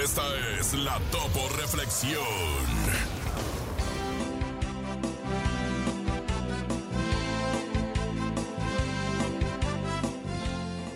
[0.00, 0.22] Esta
[0.58, 2.22] es la Topo Reflexión.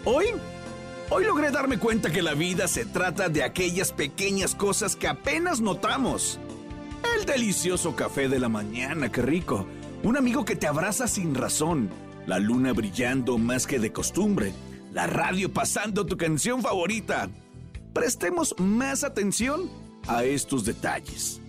[0.06, 0.26] Hoy,
[1.10, 5.60] hoy logré darme cuenta que la vida se trata de aquellas pequeñas cosas que apenas
[5.60, 6.40] notamos.
[7.18, 9.66] El delicioso café de la mañana, qué rico.
[10.04, 11.90] Un amigo que te abraza sin razón.
[12.26, 14.54] La luna brillando más que de costumbre.
[14.94, 17.28] La radio pasando tu canción favorita.
[17.96, 19.70] Prestemos más atención
[20.06, 21.40] a estos detalles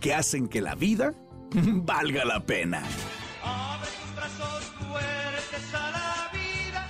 [0.00, 1.14] que hacen que la vida
[1.50, 2.80] valga la pena.
[3.42, 6.88] Abre tus brazos fuertes a la vida.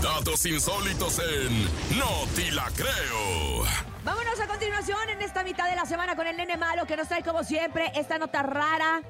[0.00, 1.64] Datos insólitos en
[1.98, 3.66] No Ti La Creo.
[4.06, 7.08] Vámonos a continuación en esta mitad de la semana con el nene malo que nos
[7.08, 9.02] trae como siempre esta nota rara,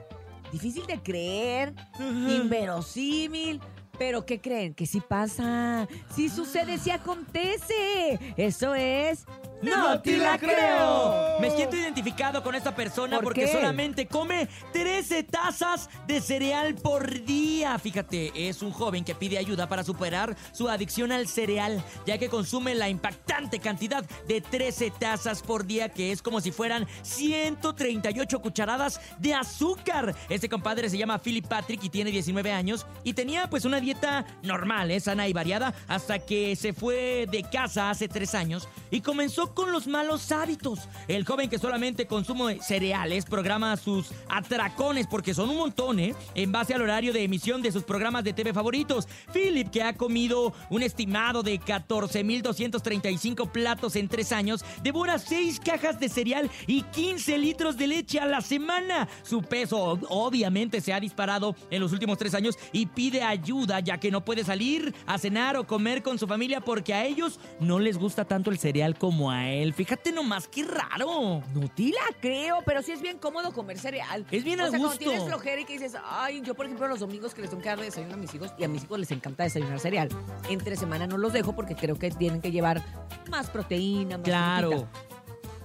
[0.51, 3.61] difícil de creer, inverosímil.
[3.99, 4.75] Pero ¿qué creen?
[4.75, 8.19] Que sí pasa, sí sucede, sí acontece.
[8.37, 9.25] Eso es...
[9.67, 11.39] ¡No te la creo!
[11.41, 13.53] Me siento identificado con esta persona ¿Por porque qué?
[13.53, 17.79] solamente come 13 tazas de cereal por día.
[17.79, 22.29] Fíjate, es un joven que pide ayuda para superar su adicción al cereal, ya que
[22.29, 28.41] consume la impactante cantidad de 13 tazas por día, que es como si fueran 138
[28.41, 30.15] cucharadas de azúcar.
[30.29, 34.27] Este compadre se llama Philip Patrick y tiene 19 años y tenía pues una dieta
[34.43, 35.01] normal, ¿eh?
[35.01, 39.73] sana y variada, hasta que se fue de casa hace tres años y comenzó con
[39.73, 40.81] los malos hábitos.
[41.09, 46.15] El joven que solamente consume cereales programa sus atracones, porque son un montón, ¿eh?
[46.37, 49.09] En base al horario de emisión de sus programas de TV favoritos.
[49.33, 55.99] Philip, que ha comido un estimado de 14.235 platos en tres años, devora seis cajas
[55.99, 59.09] de cereal y 15 litros de leche a la semana.
[59.23, 63.81] Su peso ob- obviamente se ha disparado en los últimos tres años y pide ayuda
[63.81, 67.41] ya que no puede salir a cenar o comer con su familia porque a ellos
[67.61, 69.75] no les gusta tanto el cereal como a él.
[69.75, 71.43] Fíjate nomás, qué raro.
[71.55, 74.25] No te la creo, pero sí es bien cómodo comer cereal.
[74.31, 74.97] Es bien o a sea, gusto.
[74.97, 77.63] cuando tienes flojera y que dices, ay, yo por ejemplo los domingos que les tengo
[77.63, 80.09] que dar de desayuno a mis hijos y a mis hijos les encanta desayunar cereal.
[80.49, 82.83] Entre semana no los dejo porque creo que tienen que llevar
[83.31, 84.71] más proteína, más Claro.
[84.71, 84.91] frutita.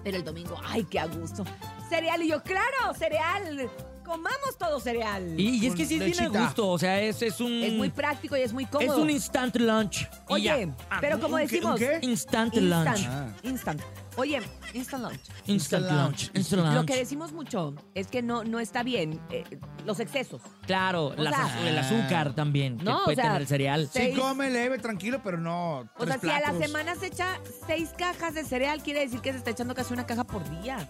[0.04, 1.44] Pero el domingo, ay, qué a gusto.
[1.90, 3.70] Cereal y yo, claro, cereal.
[4.06, 5.40] Comamos todo cereal.
[5.40, 6.28] Y, y es que sí lechita.
[6.46, 7.52] gusto, o sea, es, es un...
[7.64, 8.94] es muy práctico y es muy cómodo.
[8.94, 10.02] Es un instant lunch.
[10.02, 10.76] y Oye, ya.
[10.90, 12.00] Ah, pero como ¿un qué- decimos, qué?
[12.02, 13.08] Instant, instant, lunch.
[13.10, 13.28] Ah.
[13.44, 13.82] instant.
[14.18, 14.42] Oye,
[14.74, 15.20] instant lunch.
[15.48, 16.32] Instant Instant lunch.
[16.36, 16.76] Instant lunch.
[16.76, 19.46] Lo que decimos mucho es que no, no está bien eh,
[19.86, 20.42] los excesos.
[20.66, 23.86] Claro, O las- sea- el azúcar también, que No, o puede sea, tener el cereal.
[23.86, 24.20] Sí, Seis.
[24.20, 25.80] come leve, tranquilo, pero no.
[25.80, 26.62] O tres sea, si a la platos.
[26.66, 30.06] semana se echa seis cajas de cereal, quiere decir que se está echando casi una
[30.06, 30.90] caja por día.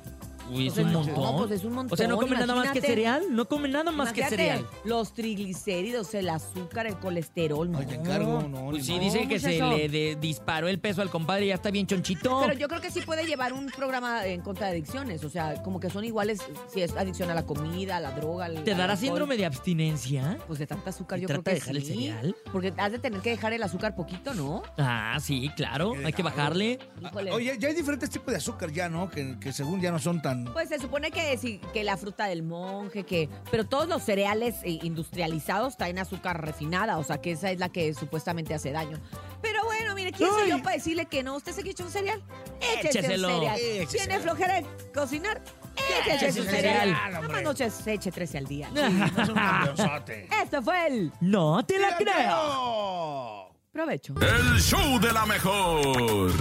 [0.51, 1.37] Uy, es un no, montón.
[1.37, 3.23] pues es un montón, O sea, no come nada más que cereal.
[3.31, 4.65] No come nada más que cereal.
[4.83, 7.69] Los triglicéridos, el azúcar, el colesterol.
[7.75, 8.69] Ay, te encargo, no.
[8.71, 9.03] Pues sí, modo.
[9.03, 12.41] dice que se le de- disparó el peso al compadre y ya está bien chonchito.
[12.41, 15.23] Pero yo creo que sí puede llevar un programa en contra de adicciones.
[15.23, 16.39] O sea, como que son iguales
[16.73, 18.45] si es adicción a la comida, a la droga.
[18.45, 20.37] al- ¿Te dará síndrome de abstinencia?
[20.47, 21.93] Pues de tanta azúcar ¿Y yo creo que de dejar el sí.
[21.93, 22.35] cereal?
[22.51, 24.63] Porque has de tener que dejar el azúcar poquito, ¿no?
[24.77, 25.93] Ah, sí, claro.
[26.03, 26.79] Hay que bajarle.
[27.01, 27.31] Híjole.
[27.31, 29.09] Oye, ya hay diferentes tipos de azúcar ya, ¿no?
[29.09, 30.40] Que, que según ya no son tan...
[30.53, 33.29] Pues se supone que sí, que la fruta del monje, que.
[33.49, 37.69] Pero todos los cereales eh, industrializados traen azúcar refinada, o sea que esa es la
[37.69, 38.97] que supuestamente hace daño.
[39.41, 41.35] Pero bueno, mire, ¿quién soy yo para decirle que no?
[41.35, 42.21] ¿Usted se quiere un cereal?
[42.59, 43.27] Échese Écheselo.
[43.29, 43.59] un cereal.
[43.59, 44.03] Écheselo.
[44.05, 45.41] ¿Tiene flojera de cocinar?
[45.75, 46.79] Échese Échese un un cereal.
[46.81, 48.69] cereal, Nada más no se eche 13 al día.
[48.73, 50.27] No es un campeonzote.
[50.43, 52.05] Esto fue el No te la ¡La creo.
[52.13, 53.51] creo!
[53.71, 54.13] provecho.
[54.21, 56.31] El show de la mejor.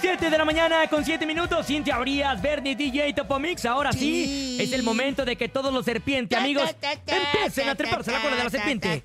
[0.00, 1.66] 7 de la mañana con 7 minutos.
[1.66, 3.66] Cintia Abrías, Bernie, DJ Topomix.
[3.66, 6.74] Ahora sí, es el momento de que todos los serpientes amigos
[7.06, 9.02] empiecen a treparse a la cola de la serpiente.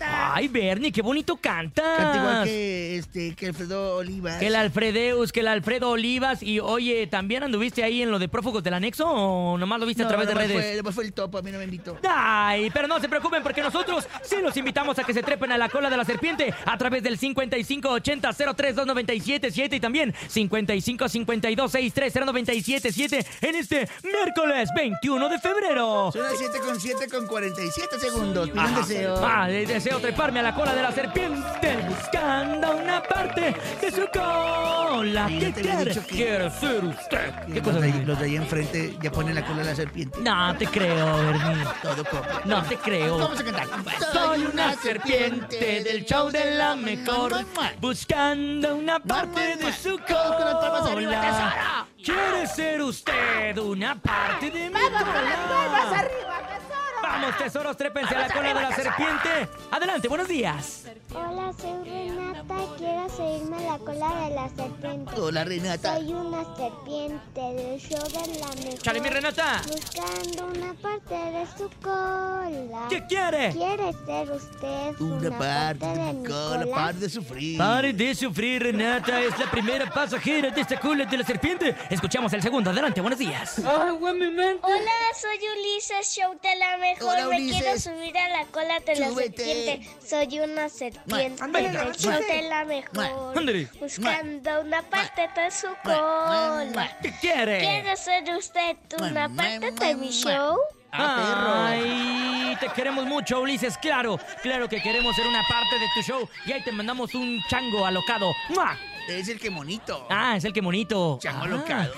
[0.00, 1.82] Ay, Bernie, qué bonito Canta
[2.16, 4.38] igual que, este, que Alfredo Olivas.
[4.38, 6.42] Que el Alfredeus, que el Alfredo Olivas.
[6.42, 10.02] Y oye, ¿también anduviste ahí en lo de prófugos del anexo o nomás lo viste
[10.02, 10.82] a No, través de redes?
[10.94, 11.98] Fue el topo, a mí no me invitó.
[12.08, 15.58] Ay, pero no se preocupen porque nosotros sí los invitamos a que se trepen a
[15.58, 19.33] la cola de la serpiente a través del 5580 03297
[19.76, 26.10] y también 5552 630 en este miércoles 21 de febrero.
[26.12, 28.48] Son las 7 con 7 con 47 segundos.
[28.50, 28.80] Pide un Ajá.
[28.80, 29.26] deseo.
[29.26, 34.06] Ah, eh, deseo treparme a la cola de la serpiente buscando una parte de su
[34.12, 35.26] cola.
[35.28, 35.92] Sí, ¿Qué quiere?
[35.92, 37.32] que- Quiere ser usted.
[37.52, 40.18] ¿Qué los, de, ahí- los de ahí enfrente ya ponen la cola de la serpiente.
[40.20, 41.64] No te creo, Bernie.
[41.82, 42.40] Todo copia.
[42.44, 43.18] No te creo.
[43.18, 43.66] Vamos a cantar.
[44.12, 47.32] Soy una serpiente del show de la mejor,
[47.80, 51.86] buscando una parte de su arriba, cola.
[52.04, 55.98] ¿Quiere ser usted una parte de mi cola?
[55.98, 56.53] arriba,
[57.02, 59.48] Vamos, tesoros, trépense a la cola de la serpiente.
[59.70, 60.84] Adelante, buenos días.
[61.14, 62.54] Hola, soy Renata.
[62.78, 65.20] Quiero seguirme la cola de la serpiente.
[65.20, 65.96] Hola, Renata.
[65.96, 68.78] Soy una serpiente del show de la mejor.
[68.82, 69.62] Chale, mi Renata.
[69.66, 72.86] Buscando una parte de su cola.
[72.88, 73.50] ¿Qué quiere?
[73.52, 76.74] ¿Quiere ser usted Una parte de mi cola, cola?
[76.74, 77.58] parte de sufrir.
[77.58, 79.20] Pare de sufrir, Renata.
[79.20, 81.76] Es la primera pasajera de esta cola de la serpiente.
[81.90, 82.70] Escuchamos el segundo.
[82.70, 83.58] Adelante, buenos días.
[83.58, 86.93] Hola, soy Ulises, show de la mejor.
[87.00, 87.62] Hola, Me Ulises.
[87.62, 89.44] quiero subir a la cola de la Súbete.
[89.44, 90.06] serpiente.
[90.06, 93.36] Soy una serpiente de la mejor.
[93.38, 93.68] Ándale.
[93.80, 96.96] Buscando una parte de su cola.
[97.02, 97.58] ¿Qué quiere?
[97.58, 100.58] ¿Quiere ser usted una parte de mi show?
[100.96, 103.76] Ah, Ay, te queremos mucho, Ulises.
[103.78, 106.28] Claro, claro que queremos ser una parte de tu show.
[106.46, 108.32] Y ahí te mandamos un chango alocado.
[108.50, 108.78] ¡Mua!
[109.08, 110.06] Es el que monito.
[110.10, 111.18] Ah, es el que monito.
[111.20, 111.44] Chango Ah.
[111.44, 111.92] alocado.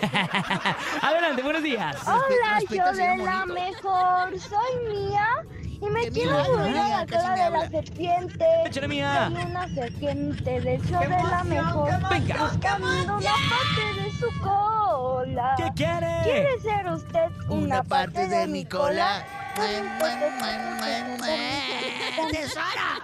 [1.02, 1.96] Adelante, buenos días.
[2.06, 4.38] Hola, yo de la mejor.
[4.40, 5.28] Soy Mía
[5.80, 8.44] y me ¿Qué quiero subir a la cola de la serpiente.
[8.66, 9.30] Échale, Mía.
[9.32, 11.90] Soy una serpiente del show de la mejor.
[12.10, 12.36] Venga.
[12.48, 15.54] Buscando una parte de su cola.
[15.56, 16.20] ¿Qué quiere?
[16.24, 19.24] ¿Quiere ser usted una, Una parte de mi cola.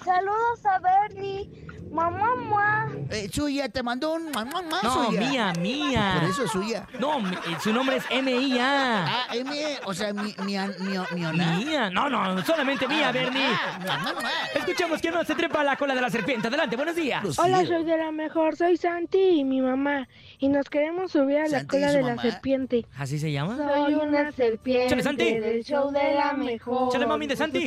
[0.05, 1.49] Saludos a Bernie.
[1.93, 2.89] Mamá, mamá.
[3.11, 5.21] Eh, suya, te mandó un mamá, mamá, No, suya.
[5.21, 6.17] mía, mía.
[6.21, 6.87] Por eso es suya.
[6.99, 9.05] No, mi- eh, su nombre es M-I-A.
[9.07, 9.51] Ah, M,
[9.85, 11.57] o sea, mi, mi, mi, miona.
[11.59, 11.91] Mía.
[11.91, 13.45] No, no, solamente mía, Bernie.
[13.45, 14.31] Ah, mamá, mamá.
[14.55, 16.49] Escuchemos que no se trepa a la cola de la serpiente.
[16.49, 17.23] Adelante, buenos días.
[17.23, 20.09] Los Hola, soy de la mejor, soy Santi y mi mamá.
[20.39, 22.87] Y nos queremos subir a la cola de la serpiente.
[22.97, 23.57] ¿Así se llama?
[23.59, 25.35] Soy una serpiente Chale, Santi.
[25.35, 26.91] del show de la mejor.
[26.91, 27.67] Chale, mami de Santi.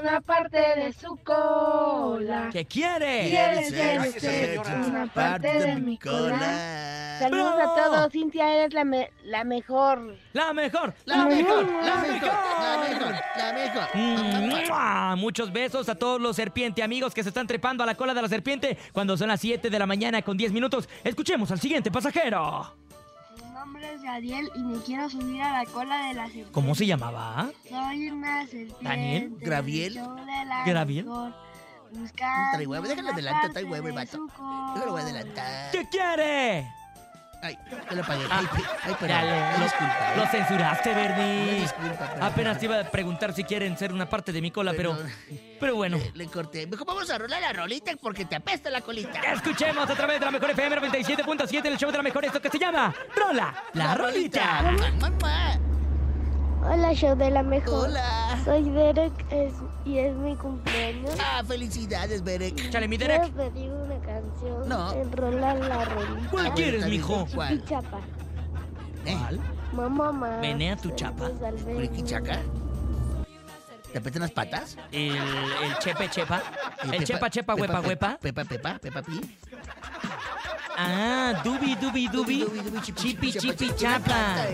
[0.00, 2.48] Una parte de su cola.
[2.50, 3.28] ¿Qué quiere?
[3.28, 4.88] ¿Quiere Gracias, usted señor.
[4.88, 7.16] una parte de mi cola?
[7.18, 7.72] Saludos ¡Bravo!
[7.72, 10.16] a todos, Cintia, eres la, me- la mejor.
[10.32, 10.94] La mejor.
[11.04, 15.16] La mejor, la mejor, la mejor, la mejor.
[15.18, 18.22] Muchos besos a todos los serpiente amigos que se están trepando a la cola de
[18.22, 20.88] la serpiente cuando son las 7 de la mañana con 10 minutos.
[21.04, 22.74] Escuchemos al siguiente pasajero.
[23.36, 26.52] Mi nombre es Gadiel y me quiero subir a la cola de la serpiente.
[26.52, 27.50] ¿Cómo se llamaba?
[27.68, 28.76] Soy una serpiente.
[28.80, 29.32] ¿Daniel?
[29.40, 30.00] ¿Graviel?
[30.64, 31.04] ¿Graviel?
[31.04, 31.32] mejor,
[31.92, 34.18] buscando Trae huevo, déjalo adelante, trae huevo el vato.
[34.76, 35.70] Yo lo voy a adelantar.
[35.72, 36.70] ¿Qué quiere?
[37.42, 37.56] Ay,
[37.88, 38.24] te lo pagué.
[38.30, 39.24] Ay, pe- ay, perdón.
[39.58, 39.96] Lo, disculpa.
[40.14, 40.28] lo ¿eh?
[40.30, 41.60] censuraste, Ay, Bernie.
[41.62, 42.22] disculpa, perdón.
[42.22, 45.12] Apenas te iba a preguntar si quieren ser una parte de mi cola, pero, Perdón.
[45.58, 45.96] pero bueno.
[45.96, 46.66] Le, le corté.
[46.66, 49.18] Mejor vamos a rolar la rolita porque te apesta la colita.
[49.32, 52.42] Escuchemos a través de la mejor FM 97.7 en el show de la mejor esto
[52.42, 54.60] que se llama Rola, la, rolita.
[54.62, 55.58] Mamá, mamá.
[56.62, 57.88] Hola, show de la mejor.
[57.88, 58.38] Hola.
[58.44, 59.54] Soy Derek es-
[59.90, 61.12] y es mi cumpleaños.
[61.18, 62.70] Ah, felicidades, Berek.
[62.70, 63.32] Chale, mi Quiero Derek.
[63.34, 64.68] pedir una canción.
[64.68, 64.92] No.
[64.92, 66.28] Enrola la rolita.
[66.30, 67.26] ¿Cuál quieres, mijo?
[67.34, 67.54] ¿Cuál?
[67.56, 67.98] Y chapa.
[69.06, 69.16] ¿Eh?
[69.72, 70.38] Mamá, mamá.
[70.40, 71.30] Menea tu chapa.
[71.76, 72.40] ¿Friquichaca?
[73.92, 74.76] ¿Te apretan las patas?
[74.92, 76.40] El, el chepe chepa.
[76.84, 78.18] El Pepa- chepa chepa huepa Pepa, huepa.
[78.20, 79.20] Pepa, Pepa, Pepa, Pi.
[80.82, 82.44] Ah, dubi dubi dubi.
[82.94, 84.48] Chipi chipi chapa.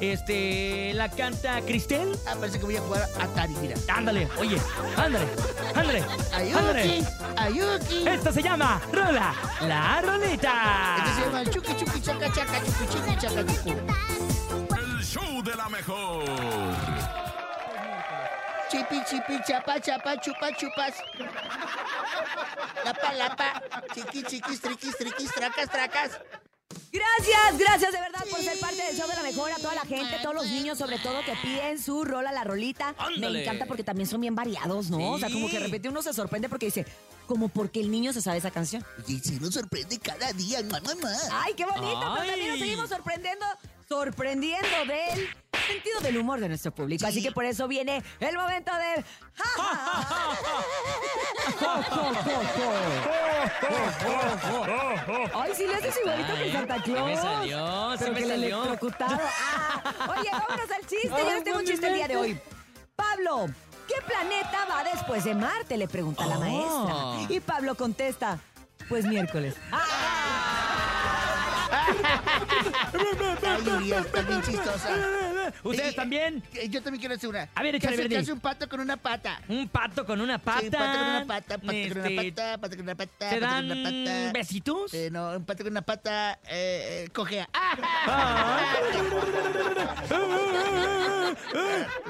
[0.00, 2.16] Este, la canta Cristel.
[2.26, 3.76] Ah, parece que voy a jugar a Atari, mira.
[3.94, 4.58] Ándale, oye,
[4.96, 5.26] ándale,
[5.74, 6.02] ándale.
[6.32, 7.04] Ayuki,
[7.36, 8.08] Ayuki.
[8.08, 9.34] Esta se llama Rola,
[9.68, 10.96] la rolita.
[10.98, 13.70] Este se llama Chuki Chuki Chaca Chaca Chuki Chuki Chaca Chuku.
[14.78, 16.99] El show de la mejor.
[18.70, 20.94] Chipi Chipi Chapa Chapa Chupa Chupas.
[22.84, 23.62] Lapa Lapa.
[23.94, 26.20] Chiqui Chiquis Triquis Triquis Tracas Tracas.
[26.92, 29.82] Gracias, gracias de verdad por ser parte del show de la mejor a toda la
[29.82, 32.94] gente, todos los niños sobre todo que piden su rola, la rolita.
[32.98, 33.38] Ándale.
[33.38, 35.12] Me encanta porque también son bien variados, ¿no?
[35.12, 36.86] O sea, como que de repente uno se sorprende porque dice,
[37.26, 38.84] como porque el niño se sabe esa canción.
[39.06, 40.92] Y si nos sorprende cada día, mamá.
[41.32, 42.60] Ay, qué bonito, pero también nos Ay.
[42.60, 43.46] seguimos sorprendiendo,
[43.88, 45.28] sorprendiendo del
[45.72, 47.06] sentido del humor de nuestro público.
[47.06, 49.04] Así que por eso viene el momento de...
[55.34, 57.06] Ay, sí le haces igualito que Santa Claus.
[57.06, 58.64] me salió, Pero me que salió.
[58.64, 59.18] electrocutado.
[59.22, 61.08] Ah, oye, vámonos al chiste.
[61.08, 62.40] Yo les tengo un chiste el día de hoy.
[62.96, 63.46] Pablo,
[63.88, 65.76] ¿qué planeta va después de Marte?
[65.76, 66.40] Le pregunta la Oh.
[66.40, 67.34] maestra.
[67.34, 68.38] Y Pablo contesta,
[68.88, 69.54] pues miércoles.
[72.92, 74.88] Ay, Urias, está bien chistosa.
[75.62, 76.42] ¿Ustedes también?
[76.54, 77.48] eh, Yo también quiero hacer una.
[77.54, 78.14] A ver, ¿Qué échale, hace, Verdi.
[78.14, 79.40] qué hace un pato con una pata?
[79.48, 80.60] Un pato con una pata.
[80.60, 83.12] Sí, un pato con una pata, pato con una Este, pata, pato con una pata,
[83.18, 84.32] ¿Te pato dan con una pata.
[84.32, 84.94] besitos?
[84.94, 87.48] Eh, no, un pato con una pata eh, eh, cojea.
[87.52, 88.74] ¡Ah!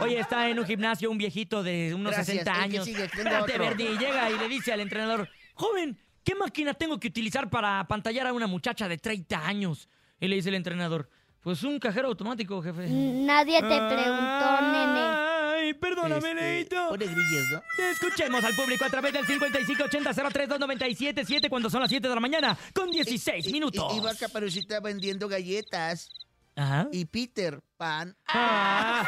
[0.00, 2.84] Oye, está en un gimnasio un viejito de unos Gracias, 60 el que años.
[2.84, 3.64] sigue, tengo Espérate, otro.
[3.64, 8.26] Verdi, llega y le dice al entrenador, joven, ¿qué máquina tengo que utilizar para pantallar
[8.26, 9.88] a una muchacha de 30 años?
[10.20, 11.08] Y le dice el entrenador,
[11.40, 12.86] pues un cajero automático, jefe.
[12.88, 15.30] Nadie te preguntó, nene.
[15.62, 16.88] Ay, perdóname, Este, Leito.
[16.90, 17.62] Pone grillos, ¿no?
[17.90, 22.90] Escuchemos al público a través del 5580-032977 cuando son las 7 de la mañana con
[22.90, 23.94] 16 Y- minutos.
[23.96, 26.10] Iba Caperucita vendiendo galletas.
[26.56, 26.88] Ajá.
[26.92, 28.14] Y Peter Pan.
[28.28, 29.04] Ah.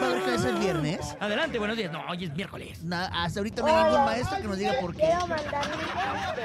[0.00, 1.16] ¿Va a haber clase el viernes?
[1.20, 1.92] Adelante, buenos días.
[1.92, 2.82] No, hoy es miércoles.
[2.82, 5.02] Na- hasta ahorita no hay ningún maestro que nos diga por qué.
[5.02, 6.43] Quiero mandar un.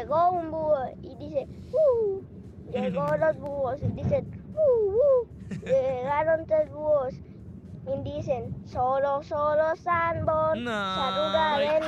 [0.00, 2.22] Llegó un búho y dice, ¡Uh!
[2.72, 4.92] Llegó los búhos y dicen, ¡Uh!
[4.92, 5.28] uh".
[5.66, 7.14] Llegaron tres búhos
[7.94, 10.64] y dicen, solo, solo Sanborn.
[10.64, 10.70] No.
[10.70, 11.86] Saluda a Benny.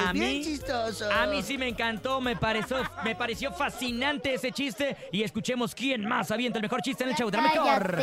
[0.00, 1.10] A bien mí- chistoso.
[1.10, 4.96] A mí sí me encantó, me pareció, me pareció fascinante ese chiste.
[5.12, 7.96] Y escuchemos quién más avienta el mejor chiste en el show de la mejor.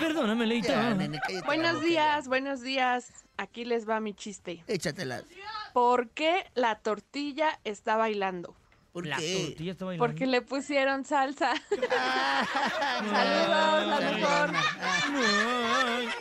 [0.00, 0.68] Perdóname, Leito.
[0.68, 3.12] Ya, nene, cállate la Buenos días, buenos días.
[3.36, 4.62] Aquí les va mi chiste.
[4.66, 5.24] Échatelas.
[5.72, 8.54] ¿Por qué la tortilla está bailando?
[8.92, 9.44] ¿Por La qué?
[9.48, 10.04] tortilla está bailando.
[10.06, 11.52] Porque le pusieron salsa.
[13.10, 14.50] Saludos, la mejor.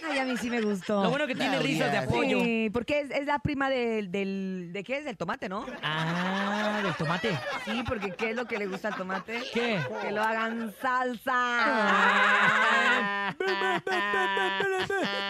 [0.10, 1.02] Ay, a mí sí me gustó.
[1.04, 2.40] Lo bueno que tiene risas de apoyo.
[2.44, 4.70] Sí, porque es, es la prima del, del...
[4.72, 5.06] ¿De qué es?
[5.06, 5.66] Del tomate, ¿no?
[5.82, 7.38] Ah, del tomate.
[7.66, 9.42] Sí, porque ¿qué es lo que le gusta al tomate?
[9.54, 9.80] ¿Qué?
[10.02, 11.32] Que lo hagan salsa.
[11.34, 13.36] Ah.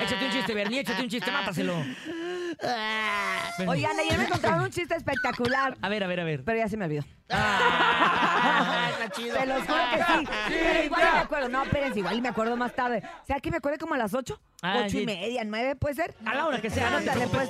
[0.01, 1.75] échate un chiste, Bernie, échate un chiste, mátaselo.
[3.67, 6.43] Oigan, ayer me contaron un chiste espectacular, A ver, a ver, a ver.
[6.43, 7.03] pero ya se me olvidó.
[7.31, 9.35] Ah, está chido.
[9.39, 10.27] Se los juro que sí.
[10.49, 11.49] Pero igual me acuerdo.
[11.49, 13.03] No, espérense, igual me acuerdo más tarde.
[13.23, 14.39] O sea, que me acuerdo como a las 8.
[14.61, 15.01] Ah, 8 sí.
[15.01, 16.15] y media, 9, ¿puede ser?
[16.25, 17.49] A la hora que sea, no te Ándale, pues.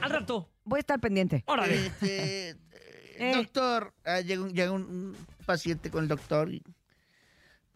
[0.00, 0.48] Al rato.
[0.64, 1.42] Voy a estar pendiente.
[1.46, 1.86] Órale.
[1.86, 2.56] Este, eh,
[3.18, 3.32] Eh.
[3.36, 6.62] Doctor, ah, llega, un, llega un- un paciente con el doctor y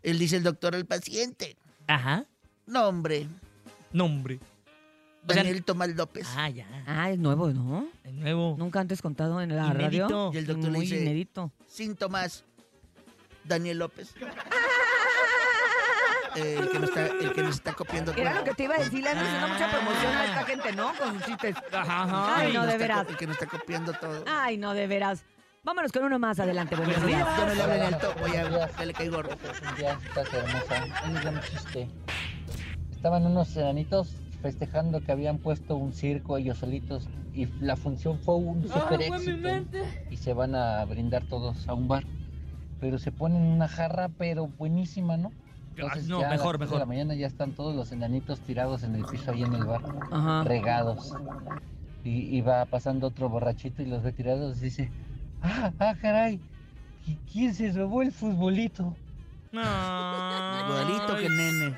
[0.02, 1.56] él dice el doctor al paciente.
[1.86, 2.24] Ajá.
[2.66, 3.28] No, hombre,
[3.92, 4.40] Nombre.
[5.28, 6.26] O sea- Daniel Tomás López.
[6.36, 6.66] Ah, ya.
[6.86, 7.86] Ah, es nuevo, ¿no?
[8.04, 8.54] De nuevo.
[8.58, 10.04] Nunca antes contado en la Inédito.
[10.08, 10.30] radio.
[10.32, 11.52] Y el doctor le Muy dice- inédito.
[11.66, 12.44] Síntomas,
[13.44, 14.14] Daniel López.
[16.36, 18.40] Eh, el, que nos está, el que nos está copiando Era todo.
[18.40, 20.92] lo que te iba a decir, le ando haciendo mucha promoción a esta gente, ¿no?
[20.94, 21.56] Con sus chistes.
[21.72, 22.36] Ajá, ajá.
[22.36, 23.06] Ay, no, de veras.
[23.08, 24.22] El que nos está copiando todo.
[24.26, 25.24] Ay, no, de veras.
[25.64, 26.76] Vámonos con uno más adelante.
[26.76, 27.26] Buenos días.
[27.38, 29.30] Ya no le hablen alto, voy a ya le caí gordo.
[29.70, 30.84] Un día, estás hermosa.
[31.06, 31.88] Un gran chiste.
[32.94, 38.36] Estaban unos enanitos festejando que habían puesto un circo ellos solitos y la función fue
[38.36, 39.48] un super éxito
[40.10, 42.04] y se van a brindar todos a un bar.
[42.80, 45.32] Pero se ponen una jarra, pero buenísima, ¿no?
[45.82, 46.78] Ah, no, ya a las mejor, de mejor.
[46.78, 49.82] la mañana ya están todos los enanitos tirados en el piso ahí en el bar,
[50.10, 50.44] Ajá.
[50.44, 51.14] regados.
[52.02, 54.90] Y, y va pasando otro borrachito y los ve tirados y dice,
[55.42, 56.40] ah, ah, caray,
[57.04, 58.96] ¿y quién se robó el futbolito?
[59.52, 61.76] Igualito que nene.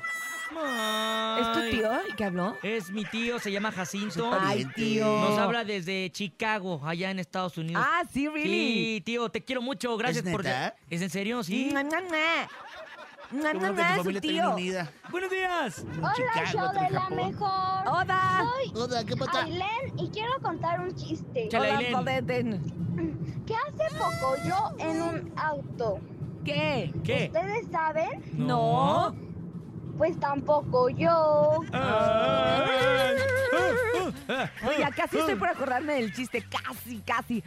[1.39, 2.57] ¿Es tu tío el que habló?
[2.63, 4.29] Es mi tío, se llama Jacinto.
[4.39, 5.05] Ay, tío.
[5.05, 7.83] Nos habla desde Chicago, allá en Estados Unidos.
[7.85, 8.95] Ah, sí, really.
[8.95, 9.95] Sí, tío, te quiero mucho.
[9.97, 10.43] Gracias ¿Es por.
[10.43, 10.75] neta?
[10.89, 11.43] ¿Es en serio?
[11.43, 11.71] Sí.
[11.73, 12.49] Na, na, na.
[13.31, 14.51] Bueno que na, tu su tío.
[14.51, 14.91] unida.
[15.11, 15.85] Buenos días.
[15.97, 17.87] Hola, Chicago, de la mejor.
[17.87, 18.43] Hola.
[18.43, 19.43] Soy Hola, ¿qué pasa?
[19.43, 21.47] Ailén y quiero contar un chiste.
[21.49, 22.19] Chale, Hola.
[23.45, 25.99] ¿Qué hace poco yo en un auto?
[26.43, 26.91] ¿Qué?
[27.03, 27.31] ¿Qué?
[27.33, 28.23] ¿Ustedes saben?
[28.33, 29.15] No.
[29.99, 31.59] Pues tampoco yo.
[34.65, 36.45] Oye, casi estoy por acordarme del chiste.
[36.49, 37.43] Casi, casi.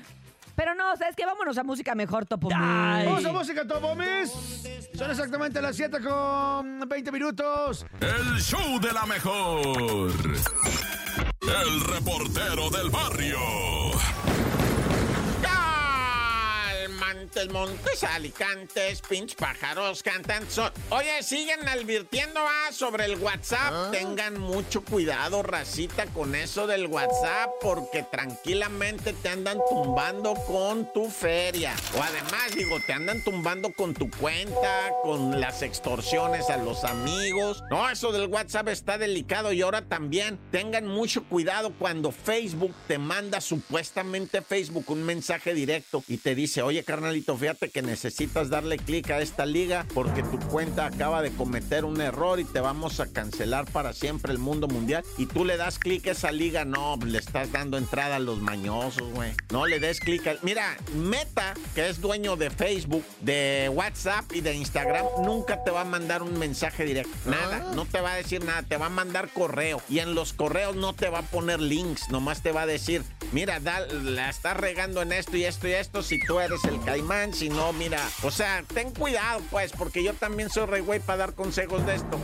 [0.54, 1.24] Pero no, ¿sabes qué?
[1.24, 2.50] Vámonos a música mejor, Topo.
[2.50, 4.68] Vamos a música, Topo Miss.
[4.94, 7.86] Son exactamente las 7 con 20 minutos.
[7.98, 10.12] El show de la mejor.
[11.40, 13.38] El reportero del barrio.
[17.14, 20.48] Montes, Montes, Alicantes, pinch pájaros, cantan.
[20.50, 23.90] son- Oye, siguen advirtiendo ah, sobre el WhatsApp.
[23.92, 31.10] Tengan mucho cuidado, racita, con eso del WhatsApp, porque tranquilamente te andan tumbando con tu
[31.10, 31.74] feria.
[31.96, 37.62] O además, digo, te andan tumbando con tu cuenta, con las extorsiones a los amigos.
[37.70, 42.96] No, eso del WhatsApp está delicado y ahora también tengan mucho cuidado cuando Facebook te
[42.98, 48.76] manda supuestamente Facebook un mensaje directo y te dice, oye carnalito, fíjate que necesitas darle
[48.78, 53.00] clic a esta liga porque tu cuenta acaba de cometer un error y te vamos
[53.00, 56.64] a cancelar para siempre el mundo mundial y tú le das clic a esa liga,
[56.64, 59.32] no, le estás dando entrada a los mañosos, güey.
[59.50, 60.38] No le des clic al...
[60.42, 65.80] Mira, Meta, que es dueño de Facebook, de WhatsApp y de Instagram, nunca te va
[65.80, 67.10] a mandar un mensaje directo.
[67.26, 69.82] Nada, no te va a decir nada, te va a mandar correo.
[69.88, 73.02] Y en los correos no te va a poner links, nomás te va a decir,
[73.32, 76.02] mira, da- la estás regando en esto y esto y esto.
[76.02, 80.12] Si tú eres el caimán, si no, mira, o sea, ten cuidado, pues, porque yo
[80.12, 82.20] también soy rey güey para dar consejos de esto.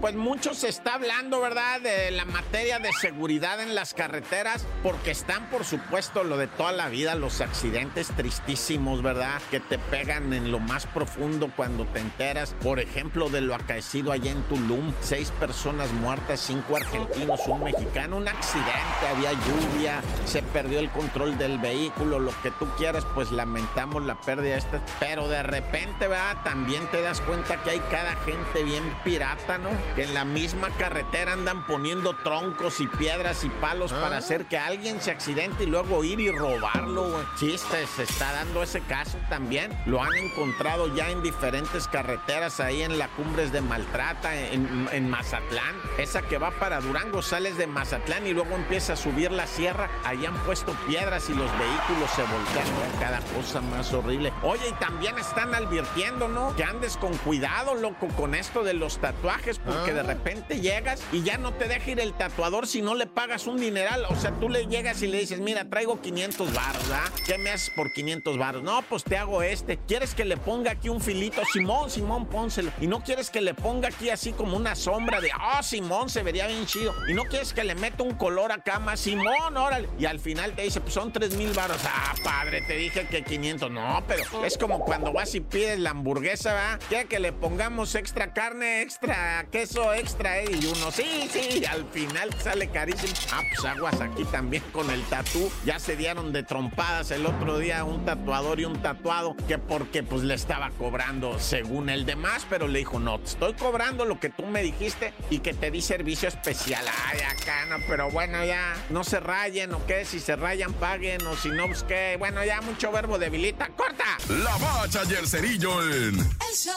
[0.00, 5.10] Pues mucho se está hablando, ¿verdad?, de la materia de seguridad en las carreteras, porque
[5.10, 10.32] están, por supuesto, lo de toda la vida, los accidentes tristísimos, ¿verdad?, que te pegan
[10.32, 14.94] en lo más profundo cuando te enteras, por ejemplo, de lo acaecido allá en Tulum,
[15.02, 21.36] seis personas muertas, cinco argentinos, un mexicano, un accidente, había lluvia, se perdió el control
[21.36, 26.36] del vehículo, lo que tú quieras, pues lamentamos la pérdida esta, pero de repente, ¿verdad?,
[26.44, 29.70] también te das cuenta que hay cada gente bien pirata, ¿no?
[29.94, 34.58] Que en la misma carretera andan poniendo troncos y piedras y palos para hacer que
[34.58, 37.24] alguien se accidente y luego ir y robarlo, güey.
[37.36, 39.76] Sí, se, se está dando ese caso también.
[39.86, 45.10] Lo han encontrado ya en diferentes carreteras ahí en la Cumbres de Maltrata, en, en
[45.10, 45.74] Mazatlán.
[45.98, 49.88] Esa que va para Durango, sales de Mazatlán y luego empieza a subir la sierra.
[50.04, 52.66] Ahí han puesto piedras y los vehículos se voltean.
[53.00, 54.32] Cada cosa más horrible.
[54.42, 56.54] Oye, y también están advirtiendo, ¿no?
[56.56, 61.22] Que andes con cuidado, loco, con esto de los tatuajes, porque de repente llegas y
[61.22, 64.04] ya no te deja ir el tatuador si no le pagas un dineral.
[64.08, 67.10] O sea, tú le llegas y le dices, mira, traigo 500 baros, ¿verdad?
[67.26, 68.62] ¿Qué me haces por 500 baros?
[68.62, 69.78] No, pues te hago este.
[69.78, 71.42] ¿Quieres que le ponga aquí un filito?
[71.52, 72.70] Simón, Simón, pónselo.
[72.80, 76.22] Y no quieres que le ponga aquí así como una sombra de, oh, Simón, se
[76.22, 76.94] vería bien chido.
[77.08, 79.88] Y no quieres que le meta un color acá más, Simón, órale.
[79.98, 81.78] Y al final te dice, pues son 3 mil baros.
[81.84, 83.70] Ah, padre, te dije que 500.
[83.70, 86.80] No, pero es como cuando vas y pides la hamburguesa, ¿verdad?
[86.88, 90.44] Quiere que le pongamos extra carne, extra queso, extra, ¿eh?
[90.50, 93.12] Y uno, sí, sí, y al final sale carísimo.
[93.32, 95.50] Ah, pues aguas aquí también con el tatú.
[95.64, 100.02] Ya se dieron de trompadas el otro día un tatuador y un tatuado que porque
[100.02, 104.18] pues le estaba cobrando según el demás, pero le dijo, no, te estoy cobrando lo
[104.18, 106.84] que tú me dijiste y que te di servicio especial.
[107.06, 111.26] Ay, acá no, pero bueno, ya no se rayen o qué, si se rayan paguen
[111.26, 112.16] o si no, pues qué.
[112.18, 113.68] Bueno, ya mucho verbo debilita.
[113.76, 114.18] ¡Corta!
[114.28, 116.18] La bacha y el cerillo en...
[116.18, 116.74] El show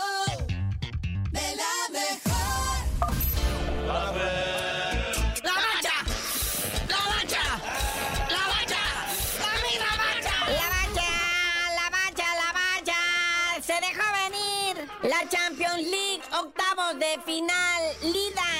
[1.32, 2.78] de la mejor.
[3.90, 5.44] A ver.
[5.44, 5.96] ¡La bacha!
[6.90, 7.44] ¡La bacha!
[8.30, 8.84] ¡La bacha!
[9.40, 10.36] ¡La misma bacha!
[10.50, 11.10] La bacha,
[11.76, 13.00] la bacha, la bacha.
[13.62, 14.74] Se dejó venir
[15.04, 18.55] la Champions League, octavos de final, Lida.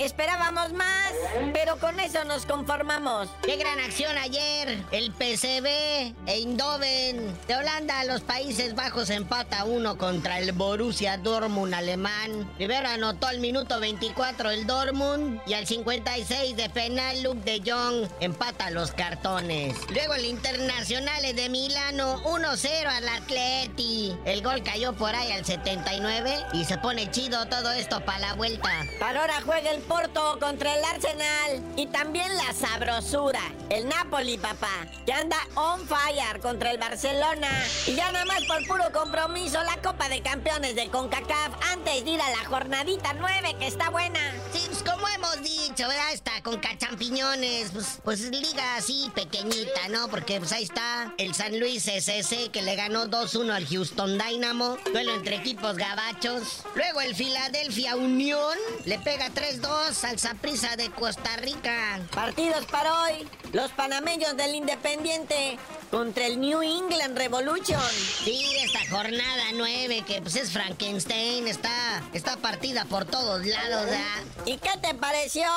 [0.00, 1.12] Esperábamos más,
[1.52, 3.28] pero con eso nos conformamos.
[3.42, 4.82] Qué gran acción ayer.
[4.92, 11.74] El PCB e Eindhoven de Holanda, los Países Bajos empata uno contra el Borussia Dortmund
[11.74, 12.50] alemán.
[12.56, 18.08] Primero anotó al minuto 24 el Dortmund y al 56 de penal Luke de Jong
[18.20, 19.76] empata los cartones.
[19.90, 24.16] Luego el Internacional de Milano 1-0 al Atleti.
[24.24, 28.34] El gol cayó por ahí al 79 y se pone chido todo esto para la
[28.34, 28.70] vuelta.
[28.98, 31.74] Para ahora juega el Porto contra el Arsenal.
[31.76, 33.40] Y también la sabrosura.
[33.70, 34.86] El Napoli, papá.
[35.04, 37.48] Que anda on fire contra el Barcelona.
[37.88, 42.10] Y ya nada más por puro compromiso la Copa de Campeones de CONCACAF antes de
[42.12, 44.20] ir a la jornadita 9 que está buena.
[44.52, 46.12] Sí, pues como hemos dicho, ¿verdad?
[46.12, 50.08] Está con cachampiñones, pues, pues liga así pequeñita, ¿no?
[50.08, 54.78] Porque pues ahí está el San Luis SC que le ganó 2-1 al Houston Dynamo,
[54.92, 56.62] duelo entre equipos gabachos.
[56.76, 62.00] Luego el Philadelphia Unión le pega 3-2 al Saprissa de Costa Rica.
[62.14, 63.26] Partidos para hoy.
[63.52, 65.58] Los panameños del Independiente
[65.90, 67.80] contra el New England Revolution.
[68.22, 74.22] Sí, esta jornada 9 que pues es Frankenstein, está, está partida por todos lados, ¿verdad?
[74.46, 75.48] ¿Y qué te pareció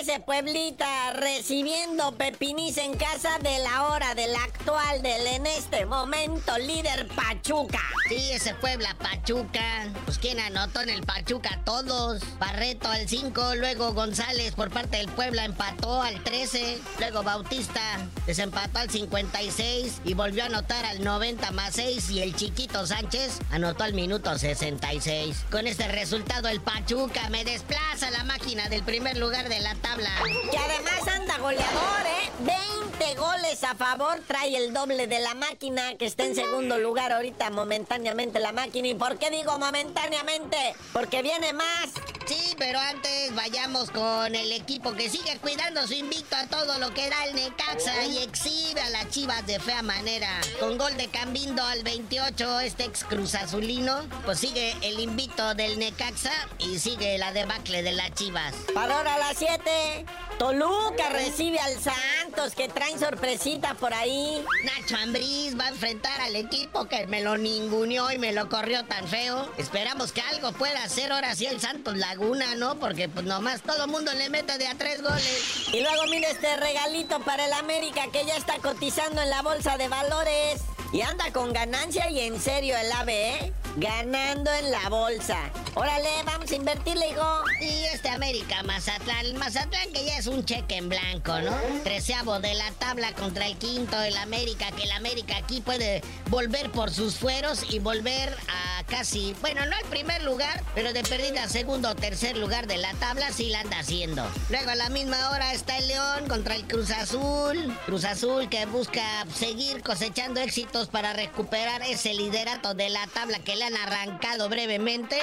[0.00, 6.56] ese pueblita recibiendo Pepinis en casa de la hora del actual del en este momento
[6.56, 7.82] líder Pachuca?
[8.08, 9.92] Sí, ese Puebla Pachuca.
[10.04, 12.22] Pues quien anotó en el Pachuca todos.
[12.38, 17.80] Barreto al 5, luego González por parte del Puebla empató al 13, luego Bautista
[18.26, 23.38] desempató al 56 y volvió a anotar al 90 más 6 y el chiquito Sánchez
[23.52, 25.44] anotó al minuto 66.
[25.48, 30.10] Con este resultado el Pachuca me desplaza la máquina del primer lugar de la tabla.
[30.50, 32.30] Que además anda goleador, ¿eh?
[32.40, 37.12] 20 goles a favor, trae el doble de la máquina que está en segundo lugar
[37.12, 38.88] ahorita momentáneamente la máquina.
[38.88, 40.74] ¿Y por qué digo momentáneamente?
[40.92, 41.90] Porque viene más.
[42.26, 46.94] Sí, pero antes vayamos con el equipo que sigue cuidando su invicto a todo lo
[46.94, 50.40] que da el Necaxa y exhibe a las Chivas de fea manera.
[50.58, 55.78] Con gol de Cambindo al 28, este ex Cruz Azulino, pues sigue el invicto del
[55.78, 58.54] Necaxa y sigue la debacle de las Chivas.
[58.72, 60.06] Para ahora a las 7,
[60.38, 64.44] Toluca recibe al Santos que traen sorpresita por ahí.
[64.64, 68.84] Nacho Ambriz va a enfrentar al equipo que me lo ninguneó y me lo corrió
[68.84, 69.50] tan feo.
[69.58, 72.76] Esperamos que algo pueda hacer ahora sí el Santos Laguna, ¿no?
[72.78, 75.68] Porque pues nomás todo mundo le mete de a tres goles.
[75.72, 79.76] Y luego mire este regalito para el América que ya está cotizando en la bolsa
[79.76, 80.62] de valores.
[80.92, 83.52] Y anda con ganancia y en serio el AVE, ¿eh?
[83.76, 85.38] Ganando en la bolsa.
[85.74, 87.42] Órale, vamos a invertirle, hijo.
[87.62, 91.52] Y este América Mazatlán, el Mazatlán que ya es un cheque en blanco, ¿no?
[91.82, 96.70] Treceavo de la tabla contra el quinto del América, que el América aquí puede volver
[96.70, 101.48] por sus fueros y volver a casi, bueno, no al primer lugar, pero de perdida
[101.48, 104.24] segundo o tercer lugar de la tabla sí la anda haciendo.
[104.48, 107.76] Luego a la misma hora está el León contra el Cruz Azul.
[107.86, 113.56] Cruz Azul que busca seguir cosechando éxitos para recuperar ese liderato de la tabla que
[113.56, 115.18] le han arrancado brevemente.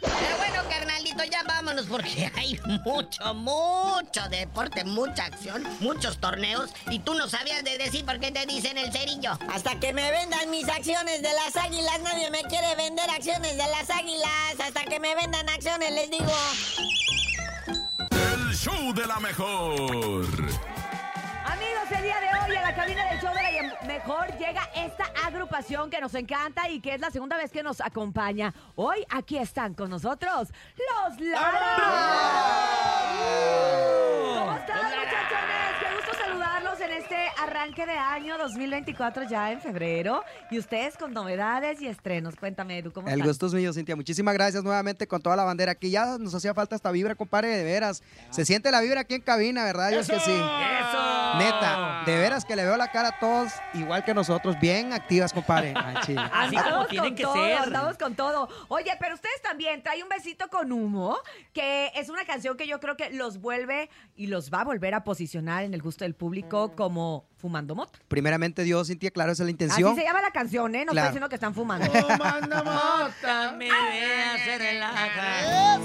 [0.00, 6.98] Pero bueno, carnalito, ya vámonos porque hay mucho, mucho deporte, mucha acción, muchos torneos y
[6.98, 9.38] tú no sabías de decir por qué te dicen el cerillo.
[9.52, 13.66] Hasta que me vendan mis acciones de las águilas, nadie me quiere vender acciones de
[13.68, 14.60] las águilas.
[14.60, 16.32] Hasta que me vendan acciones, les digo.
[18.10, 20.26] El show de la mejor.
[21.44, 23.45] Amigos, el día de hoy a la cabina del show de la
[23.86, 27.80] mejor llega esta agrupación que nos encanta y que es la segunda vez que nos
[27.80, 28.52] acompaña.
[28.74, 31.76] Hoy aquí están con nosotros los Lara.
[34.38, 35.76] ¿Cómo están, muchachones?
[35.80, 40.22] Qué gusto saludarlos en este arranque de año 2024 ya en febrero.
[40.50, 42.36] Y ustedes con novedades y estrenos.
[42.36, 43.28] Cuéntame, Edu, ¿cómo El están?
[43.28, 43.96] gusto es mío, Cintia.
[43.96, 45.72] Muchísimas gracias nuevamente con toda la bandera.
[45.72, 48.02] Aquí ya nos hacía falta esta vibra, compadre, de veras.
[48.30, 49.90] Se siente la vibra aquí en cabina, ¿verdad?
[49.90, 50.30] Dios que sí.
[50.30, 51.38] ¡Eso!
[51.38, 55.32] Neta, de veras que le veo la cara a todos igual que nosotros, bien activas,
[55.32, 55.74] compadre.
[56.06, 56.22] Chile.
[56.32, 57.58] Así como tienen con que todo, ser.
[57.58, 58.48] Andamos con todo.
[58.68, 61.18] Oye, pero ustedes también traen un besito con humo,
[61.52, 64.94] que es una canción que yo creo que los vuelve y los va a volver
[64.94, 67.98] a posicionar en el gusto del público como fumando moto.
[68.08, 69.90] Primeramente, Dios, Cintia, claro, esa es la intención.
[69.92, 70.84] Así se llama la canción, ¿eh?
[70.84, 71.08] No Claro.
[71.08, 71.86] estoy diciendo que están fumando.
[72.64, 75.80] Mota, me vea, se relaja.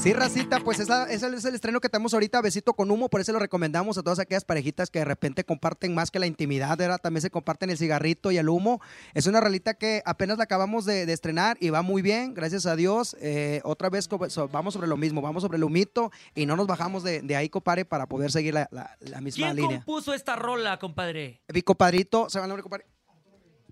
[0.00, 3.20] Sí, Racita, pues esa, ese es el estreno que tenemos ahorita, Besito con Humo, por
[3.20, 6.78] eso lo recomendamos a todas aquellas parejitas que de repente comparten más que la intimidad,
[6.78, 7.00] ¿verdad?
[7.02, 8.80] También se comparten el cigarrito y el humo.
[9.12, 12.64] Es una rolita que apenas la acabamos de, de estrenar y va muy bien, gracias
[12.66, 13.16] a Dios.
[13.20, 14.08] Eh, otra vez
[14.52, 17.48] vamos sobre lo mismo, vamos sobre el humito y no nos bajamos de, de ahí,
[17.48, 19.78] compadre, para poder seguir la, la- la misma ¿Quién línea.
[19.78, 21.42] compuso esta rola, compadre?
[21.52, 22.86] Mi compadrito, ¿se llama el nombre, compadre?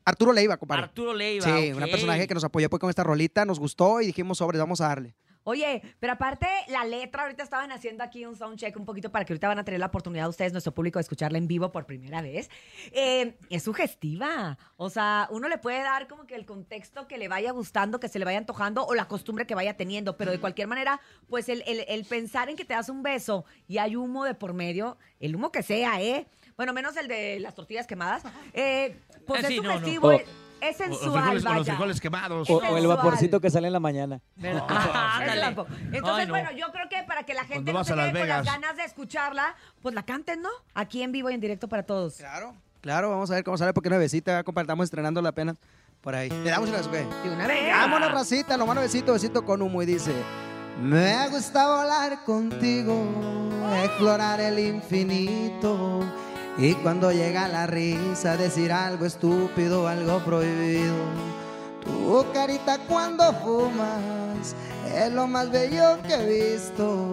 [0.04, 0.82] Arturo Leiva, compadre.
[0.84, 1.44] Arturo Leiva.
[1.44, 1.76] Sí, ok.
[1.84, 4.80] un personaje que nos apoyó pues, con esta rolita, nos gustó y dijimos, sobre, vamos
[4.80, 5.14] a darle.
[5.48, 9.32] Oye, pero aparte la letra, ahorita estaban haciendo aquí un soundcheck un poquito para que
[9.32, 12.20] ahorita van a tener la oportunidad ustedes, nuestro público, de escucharla en vivo por primera
[12.20, 12.50] vez.
[12.90, 14.58] Eh, es sugestiva.
[14.76, 18.08] O sea, uno le puede dar como que el contexto que le vaya gustando, que
[18.08, 20.16] se le vaya antojando o la costumbre que vaya teniendo.
[20.16, 23.44] Pero de cualquier manera, pues el, el- el pensar en que te das un beso
[23.68, 26.26] y hay humo de por medio, el humo que sea, ¿eh?
[26.56, 28.24] Bueno, menos el de las tortillas quemadas.
[28.52, 29.86] Eh, pues Eh, es sí, no, no.
[30.60, 31.78] Sugestivo, O- es, es sensual, vaya.
[32.38, 32.86] O, Es o el sensual.
[32.96, 34.20] vaporcito que sale en la mañana.
[34.68, 35.66] Ah, Es guapo.
[35.92, 36.32] Entonces, Ay, no.
[36.32, 38.84] bueno, yo creo que para que la gente Cuando no se con las ganas de
[38.84, 40.48] escucharla, pues la canten, ¿no?
[40.74, 42.16] Aquí en vivo y en directo para todos.
[42.16, 42.54] Claro.
[42.80, 45.54] Claro, vamos a ver cómo sale, porque una besita, compadre, estamos estrenando la pena
[46.02, 46.28] por ahí.
[46.30, 46.98] ¿Le damos una o qué?
[47.28, 47.68] De una vez.
[47.68, 50.12] Vámonos, racita, besito, besito con humo y dice
[50.80, 52.94] Me gusta volar contigo,
[53.82, 56.00] explorar el infinito
[56.58, 60.94] y cuando llega la risa decir algo estúpido, algo prohibido.
[61.84, 64.54] Tu carita cuando fumas
[64.94, 67.12] es lo más bello que he visto.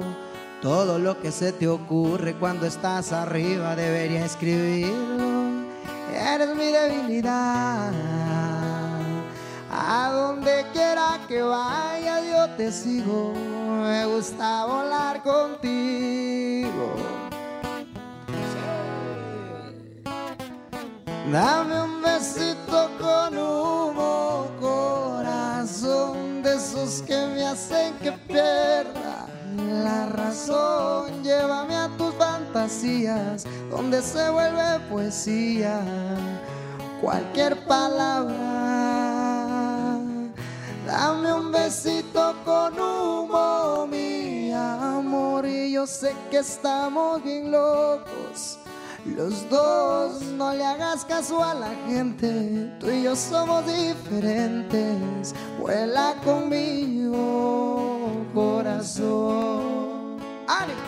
[0.61, 5.43] Todo lo que se te ocurre cuando estás arriba debería escribirlo.
[6.15, 7.91] Eres mi debilidad.
[9.69, 13.33] A donde quiera que vaya yo te sigo.
[13.83, 17.12] Me gusta volar contigo.
[21.31, 31.23] Dame un besito con humo, corazón de esos que me hacen que pierda la razón.
[31.23, 35.79] Llévame a tus fantasías, donde se vuelve poesía
[37.01, 38.35] cualquier palabra.
[40.85, 48.59] Dame un besito con humo, mi amor, y yo sé que estamos bien locos.
[49.05, 55.35] Los dos, no le hagas caso a la gente, tú y yo somos diferentes.
[55.59, 60.19] Vuela conmigo, corazón.
[60.47, 60.79] ¡Ánimo!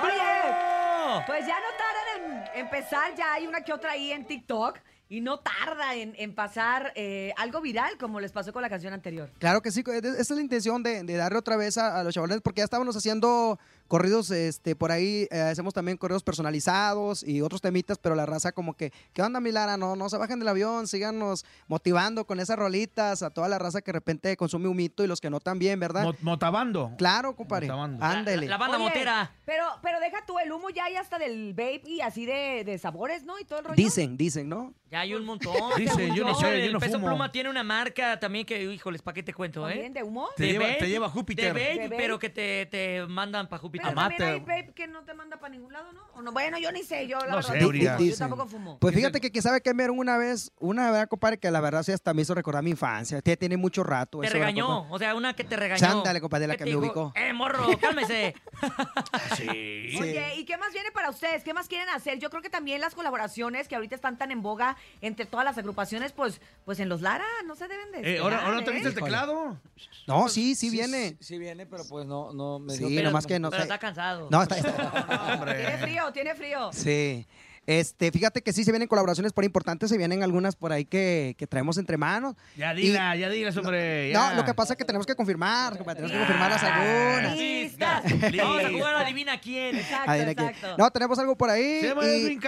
[0.00, 4.78] Oye, pues ya no tardan en empezar, ya hay una que otra ahí en TikTok
[5.10, 8.92] y no tarda en, en pasar eh, algo viral como les pasó con la canción
[8.92, 9.30] anterior.
[9.38, 12.14] Claro que sí, esa es la intención de, de darle otra vez a, a los
[12.14, 17.40] chavales, porque ya estábamos haciendo corridos, este, por ahí eh, hacemos también corridos personalizados y
[17.42, 19.76] otros temitas, pero la raza como que, ¿qué onda, mi Lara?
[19.76, 23.80] No, no se bajen del avión, síganos motivando con esas rolitas a toda la raza
[23.80, 26.04] que de repente consume humito y los que no también, ¿verdad?
[26.04, 26.92] Mo- Motabando.
[26.98, 27.66] Claro, compadre.
[27.66, 28.04] Motabando.
[28.04, 28.46] Ándele.
[28.46, 29.32] La banda Oye, motera.
[29.44, 32.78] Pero, pero deja tú, el humo ya hay hasta del vape y así de, de
[32.78, 33.38] sabores, ¿no?
[33.38, 33.76] Y todo el rollo.
[33.76, 34.74] Dicen, dicen, ¿no?
[34.90, 35.52] Ya hay un montón.
[35.76, 37.08] Dice, según yo no sé, yo El no peso fumo.
[37.08, 39.72] pluma tiene una marca también que, híjoles, ¿para qué te cuento, eh?
[39.72, 40.28] ¿También de humo?
[40.36, 41.44] Te De lleva- vape, te lleva a Júpiter.
[41.44, 41.96] De vape, De vape.
[41.96, 43.77] pero que te, te mandan para Júpiter.
[43.82, 46.00] Pero también hay vape que no te manda para ningún lado, ¿no?
[46.14, 46.32] ¿O no?
[46.32, 47.98] Bueno, yo ni sé, yo la No verdad sé, Urias.
[47.98, 48.18] yo Dicen.
[48.18, 48.78] tampoco fumo.
[48.78, 51.60] Pues fíjate que, que sabe que me dieron una vez, una verdad, compadre, que la
[51.60, 53.20] verdad sí hasta me hizo recordar mi infancia.
[53.22, 54.20] Tiene, tiene mucho rato.
[54.20, 55.78] Te eso, ¿verdad, regañó, o sea, una que te regañó.
[55.80, 57.06] Chándale, compadre, la ¿Qué que te me dijo?
[57.06, 57.12] ubicó.
[57.16, 58.34] Eh, morro, cálmese.
[59.36, 59.46] Sí.
[60.00, 61.42] Oye, ¿y qué más viene para ustedes?
[61.44, 62.18] ¿Qué más quieren hacer?
[62.18, 65.56] Yo creo que también las colaboraciones que ahorita están tan en boga entre todas las
[65.58, 68.60] agrupaciones, pues, pues en los Lara no se deben de Eh, ¿ahora, esperar, ¿ahora no
[68.60, 68.64] ¿eh?
[68.64, 69.60] trajiste el teclado?
[70.06, 71.10] No, sí, sí viene.
[71.10, 73.67] Sí, sí viene, pero pues no, no me Sí, dio nomás que no pero sé.
[73.74, 74.28] Está cansado.
[74.30, 76.70] No, está, está- Tiene frío, tiene frío.
[76.72, 77.26] Sí.
[77.68, 81.34] Este, fíjate que sí se vienen colaboraciones por importantes, se vienen algunas por ahí que,
[81.36, 82.34] que traemos entre manos.
[82.56, 84.10] Ya dila, ya dila, hombre.
[84.10, 84.34] No, ya.
[84.36, 87.36] lo que pasa es que tenemos que confirmar, tenemos que confirmarlas algunas.
[87.36, 88.04] Listas.
[88.38, 89.76] Vamos a jugar a adivina quién.
[89.76, 90.48] Exacto, Adivina quién.
[90.48, 90.76] exacto.
[90.78, 91.80] No, tenemos algo por ahí.
[91.82, 92.38] Se llama y,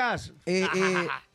[0.47, 0.69] y- y-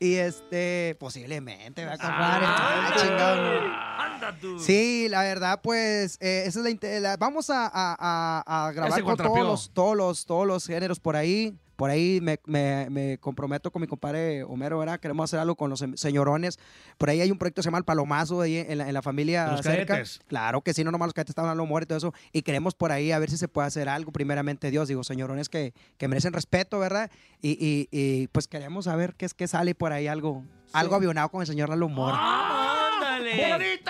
[0.00, 2.40] y, este, posiblemente, va a comprar.
[2.44, 4.08] Ah.
[4.14, 4.58] Anda tú.
[4.58, 9.16] Sí, la verdad, pues, eh, esa es la, vamos a, a- a- a grabar con
[9.16, 11.54] todos los, todos los, todos los géneros por ahí.
[11.76, 14.98] Por ahí me, me- me comprometo con mi compadre Homero, ¿verdad?
[14.98, 16.58] Queremos hacer algo con los señorones.
[16.98, 19.02] Por ahí hay un proyecto que se llama El Palomazo ahí en la, en la
[19.02, 19.86] familia Los cerca.
[19.94, 20.20] cadetes.
[20.26, 22.14] Claro que sí, no nomás los cadetes estaban hablando humor y todo eso.
[22.32, 24.88] Y queremos por ahí a ver si se puede hacer algo, primeramente Dios.
[24.88, 27.10] Digo, señorones que, que merecen respeto, ¿verdad?
[27.42, 31.28] Y, y- y, pues queremos saber qué es que sale por ahí algo, algo avionado
[31.28, 32.14] con el señor Lalo Humor.
[32.16, 33.54] ¡Ándale!
[33.54, 33.80] Oye,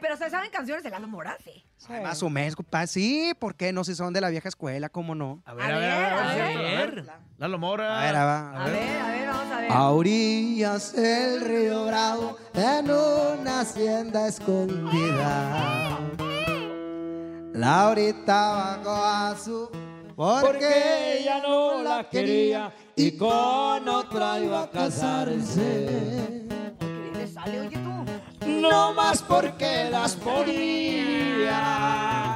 [0.00, 1.36] pero ¿se saben canciones de Lalo Mora?
[1.42, 1.62] Sí.
[2.02, 2.86] Más o menos, compadre.
[2.86, 3.84] Sí, ¿por qué no?
[3.84, 5.42] Si son de la vieja escuela, ¿cómo no?
[5.44, 6.12] A ver, a ver, a ver.
[6.12, 7.06] A a ver, ver, a ver.
[7.38, 8.00] Lalo Mora.
[8.00, 8.60] A ver, a ver.
[8.60, 9.72] A ver, a ver, vamos a ver.
[9.72, 16.00] A orillas del río Bravo, en una hacienda escondida.
[17.52, 19.70] Laurita bajó a su
[20.14, 26.46] Porque ella no la quería y con otra iba a casarse.
[27.44, 28.04] ¿Qué bien le sale, oye tú?
[28.60, 31.60] No más porque las ponía.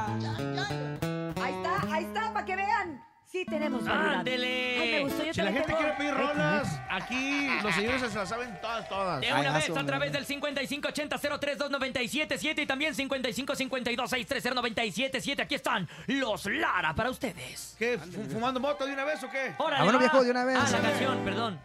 [0.05, 3.03] Ahí está, ahí está, para que vean.
[3.25, 3.87] Sí tenemos.
[3.87, 5.07] Ándele.
[5.31, 9.21] Si la gente tengo- quiere pedir rolas, aquí los señores se las saben todas, todas.
[9.21, 15.43] De una vez a través del 5580-032977 y también 5552-630-977.
[15.43, 17.75] Aquí están los Lara para ustedes.
[17.79, 17.97] ¿Qué?
[17.97, 19.53] fu- ¿Fumando moto de una vez o qué?
[19.57, 19.99] Órale, Vámonos, va.
[20.09, 20.57] viejo, de una vez.
[20.61, 21.57] Ah, la canción, perdón.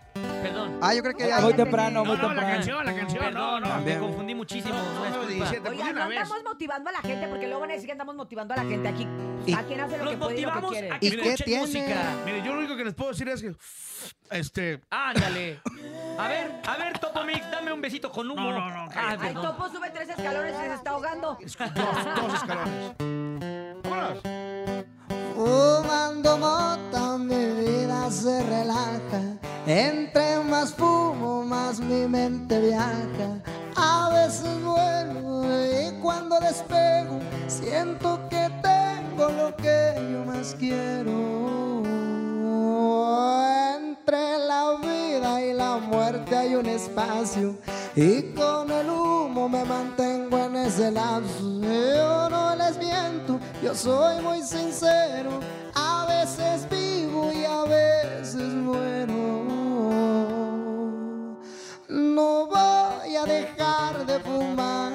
[0.42, 0.78] Perdón.
[0.82, 1.40] Ah, yo creo que ya.
[1.40, 2.54] Muy temprano, muy No, no, la temprano.
[2.54, 3.24] canción, la canción.
[3.24, 4.74] Perdón, no, me confundí muchísimo.
[4.74, 5.34] No, una no, disculpa.
[5.34, 6.22] 17, pues, Oigan, una no vez.
[6.22, 8.64] estamos motivando a la gente porque luego van a decir que andamos motivando a la
[8.64, 9.06] gente aquí.
[9.46, 10.90] Y- A quien hace lo que puede y lo que motivamos quiere.
[11.00, 11.60] ¿Y qué tiene?
[11.62, 12.14] música.
[12.24, 13.54] Mire, yo lo único que les puedo decir es que.
[14.30, 14.80] Este.
[14.90, 15.60] Ándale.
[16.18, 18.40] A ver, a ver, Topo Mix, dame un besito con humo.
[18.40, 19.16] No, no, no, Ah.
[19.20, 19.34] Ay.
[19.34, 21.38] Topo sube tres escalones y se está ahogando.
[21.40, 21.56] Dos,
[22.16, 22.92] dos escalones.
[23.84, 24.18] Vámonos.
[25.34, 29.25] Fumando mota mi vida se relaja.
[29.68, 33.40] Entre más fumo, más mi mente viaja.
[33.74, 41.82] A veces vuelo y cuando despego, siento que tengo lo que yo más quiero.
[43.76, 47.56] Entre la vida y la muerte hay un espacio.
[47.96, 51.60] Y con el humo me mantengo en ese lapso.
[51.60, 55.40] Yo no les miento, yo soy muy sincero.
[55.74, 59.55] A veces vivo y a veces muero.
[61.88, 64.92] No voy a dejar de fumar.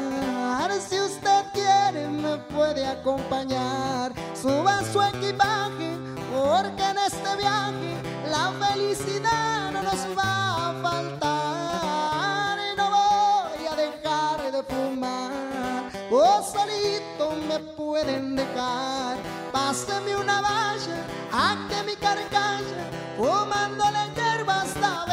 [0.82, 4.12] Si usted quiere, me puede acompañar.
[4.34, 5.98] Suba su equipaje,
[6.34, 7.96] porque en este viaje
[8.30, 12.58] la felicidad no nos va a faltar.
[12.76, 15.90] No voy a dejar de fumar.
[16.12, 19.18] O solito me pueden dejar.
[19.54, 25.11] Páseme una valla, a que mi carcalla, fumándole hierba hasta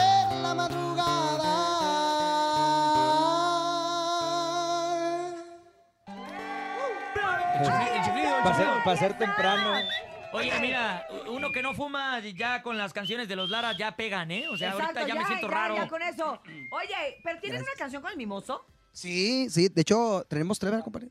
[8.48, 8.84] Para ser, chiflido.
[8.84, 9.74] pa' ser temprano.
[10.32, 14.30] Oye, mira, uno que no fuma ya con las canciones de los Lara ya pegan,
[14.30, 14.46] ¿eh?
[14.48, 15.76] O sea, ahorita ya, me siento ya, raro.
[15.76, 16.40] Ya con eso.
[16.70, 18.66] Oye, ¿pero tienen una canción con el mimoso?
[18.92, 21.08] Sí, sí, de hecho, tenemos tres, ¿verdad, compadre?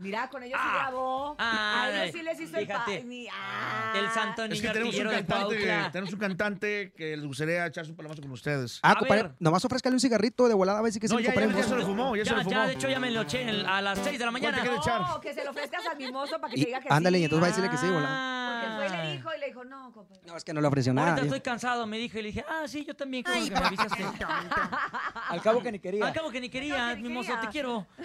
[0.00, 0.78] Mira, con ellos sí Ah.
[0.82, 1.36] grabó.
[1.38, 2.94] Ah, a ellos sí les hizo fíjate.
[2.96, 3.06] el pa...
[3.06, 3.92] ni- ah.
[3.94, 7.90] El santo Es niño que tenemos un cantante, tenemos un cantante que les gustaría echarse
[7.90, 8.80] un palomazo con ustedes.
[8.82, 11.34] Ah, compadre, nomás ofrézcale un cigarrito de volada a ver si que No, se ya,
[11.34, 12.56] lo ya, ya se lo fumó, ya, se Ya, lo fumó.
[12.56, 14.60] ya, de hecho ya me lo eché en- a las 6 de la mañana.
[14.60, 15.00] quiere echar?
[15.02, 17.20] No, que se lo ofrezcas al mimoso para que Y- te diga que ándale, y
[17.20, 17.24] sí.
[17.26, 18.08] entonces va a decirle que sí, volada.
[18.10, 18.78] Ah.
[18.80, 20.20] Porque fue y le dijo y dijo, no, compadre.
[20.26, 21.08] No, es que no le ofreció nada.
[21.08, 21.34] Ahorita dijo.
[21.34, 22.22] estoy cansado, me dije.
[22.22, 23.24] Le dije, ah, sí, yo también.
[23.26, 24.04] bueno que me avisaste.
[25.28, 26.06] Al cabo que ni quería.
[26.06, 27.86] Al cabo que ni quería, mi mozo, te quiero.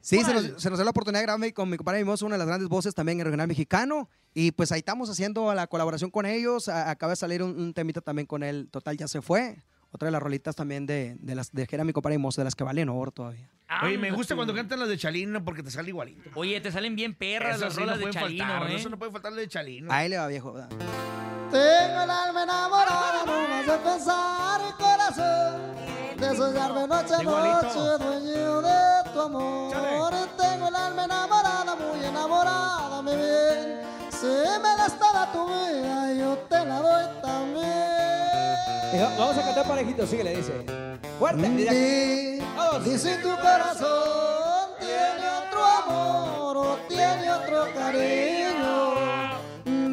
[0.00, 2.36] Sí, se nos, se nos dio la oportunidad de grabar con mi compadre Mimoso, una
[2.36, 4.08] de las grandes voces también en el regional mexicano.
[4.32, 6.68] Y pues ahí estamos haciendo la colaboración con ellos.
[6.68, 8.68] Acaba de salir un, un temita también con él.
[8.70, 9.58] Total, ya se fue.
[9.90, 12.44] Otra de las rolitas también de, de las de que era mi compadre Mimoso, de
[12.44, 13.48] las que valen oro todavía.
[13.82, 16.30] Oye, me gusta cuando cantan las de Chalino porque te sale igualito.
[16.34, 18.74] Oye, te salen bien perras Eso las sí, rolas no de Chalino, faltar, ¿eh?
[18.76, 19.92] Eso no puede faltar de Chalino.
[19.92, 20.52] Ahí le va, viejo.
[21.50, 25.60] Tengo el alma enamorada, no me hace pensar el corazón.
[26.18, 30.14] Desearme noche a noche, dueño de tu amor.
[30.36, 33.80] Tengo el alma enamorada, muy enamorada, mi bien.
[34.10, 38.07] Si me das toda tu vida, yo te la doy también.
[38.92, 40.52] Vamos a cantar parejito, síguele, dice.
[41.18, 41.48] Fuerte.
[41.48, 41.72] mira.
[41.72, 42.84] Di, Vamos.
[42.84, 48.94] di si tu corazón tiene otro amor o tiene otro cariño.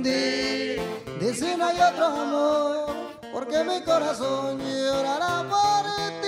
[0.01, 0.77] Di,
[1.19, 2.95] di si no hay otro amor,
[3.33, 5.85] porque mi corazón llorará por
[6.21, 6.27] ti.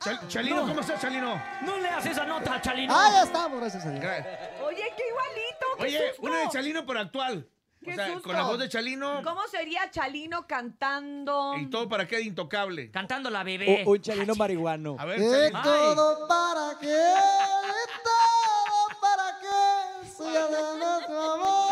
[0.00, 1.42] Chal- Chalino, ¿cómo estás, Chalino?
[1.62, 2.94] No le haces esa nota a Chalino.
[2.96, 4.04] Ahí estamos, gracias a Dios.
[4.64, 5.66] Oye, qué igualito.
[5.78, 6.22] qué Oye, susto.
[6.26, 7.48] una de Chalino pero actual.
[7.82, 8.22] Qué O sea, susto.
[8.28, 11.54] con la voz de Chalino ¿Cómo sería Chalino cantando?
[11.56, 12.90] y todo para qué intocable.
[12.90, 13.84] Cantando la bebé.
[13.86, 14.96] Un, un chalino marihuano.
[14.98, 15.62] A ver, ¿Y Chalino.
[15.62, 16.86] todo para qué?
[16.88, 20.08] ¿Y todo para qué?
[20.08, 21.70] Si de amor.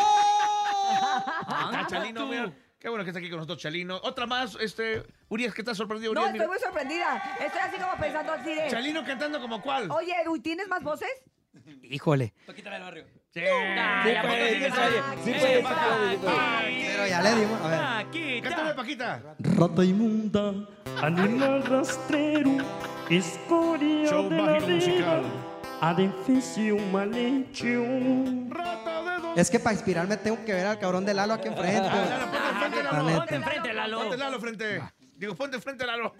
[1.50, 2.52] Ah, Chalino, mira.
[2.78, 3.96] Qué bueno que está aquí con nosotros, Chalino.
[4.04, 5.02] Otra más, este.
[5.28, 6.34] Urias, ¿qué estás sorprendido, No, Urias?
[6.36, 7.36] estoy muy sorprendida.
[7.40, 8.68] Estoy así como pensando así de...
[8.70, 9.90] Chalino cantando como cuál.
[9.90, 11.10] Oye, Edu, ¿tienes más voces?
[11.82, 12.32] Híjole.
[12.46, 13.06] Paquita del barrio.
[13.34, 13.40] Sí.
[13.40, 14.70] Ay, ¿a poco puede,
[15.24, 15.62] sí.
[16.24, 17.60] Pero ya le dimos.
[17.60, 17.78] A ver.
[18.06, 18.48] Paquita.
[18.48, 19.22] Cántame, Paquita.
[19.38, 20.54] Rata inmunda,
[21.02, 22.56] animal rastrero,
[23.10, 25.22] escoria Show de la vida,
[25.80, 27.68] adefesio mal hecho.
[29.36, 31.86] Es que para inspirarme tengo que ver al cabrón de Lalo aquí enfrente.
[31.86, 33.08] Ah, Lalo, ponte enfrente, La Lalo.
[33.08, 33.18] neta.
[33.18, 33.98] Ponte enfrente, Lalo.
[33.98, 34.82] Ponte Lalo frente.
[35.16, 36.14] Digo, ponte frente, Lalo.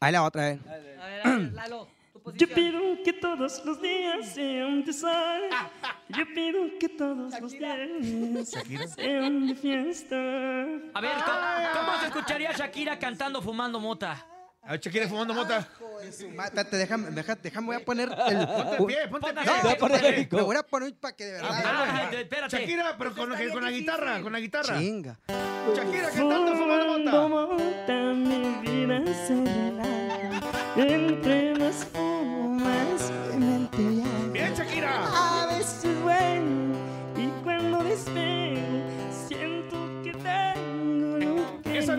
[0.00, 0.60] Ahí la otra vez.
[0.66, 0.70] A
[1.28, 2.50] ver, Lalo, Yo posición.
[2.54, 5.42] pido que todos los días sean de sal.
[6.08, 10.16] Yo pido que todos los días sean de fiesta.
[10.94, 14.24] A ver, ¿cómo, cómo se escucharía Shakira cantando fumando mota?
[14.62, 15.66] A ver, Shakira fumando mota.
[16.02, 18.46] Espérate, déjame, déjame, déjame, voy a poner el.
[18.46, 19.44] Ponte pie, ponte en pie.
[19.46, 21.62] No, Voy a poner el me voy a poner para que de verdad.
[21.64, 22.56] Ah, espérate.
[22.58, 24.78] Shakira, pero con, con la guitarra, con la guitarra.
[24.78, 25.18] Chinga.
[25.74, 27.54] Shakira cantando fumando Fumando mota.
[27.54, 30.40] mota, mi vida se relaja.
[30.76, 31.86] Entre las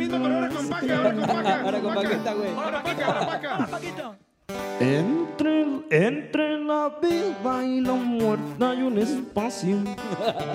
[0.09, 1.61] misma, pero ahora con paca, ahora con paca.
[1.61, 2.49] Ahora con Paquita, güey.
[2.55, 3.67] Ahora paca, ahora paca.
[3.69, 4.15] Paquito.
[4.79, 9.77] Entre, entre la vida y la muerte hay un espacio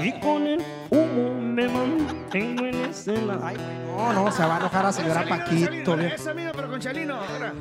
[0.02, 3.40] y con el humo me mantengo en ese lado.
[3.44, 5.66] Ay, no, no, se va a enojar a señora Chalino, Paquito.
[5.68, 6.14] Chalino, viejo.
[6.14, 7.14] Esa misma, pero con Chalino.
[7.14, 7.52] Ahora.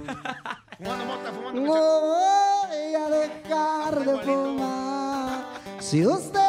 [0.78, 1.82] Fumando mota, fumando No mota.
[2.70, 5.44] voy a dejar de fumar.
[5.80, 6.43] Si usted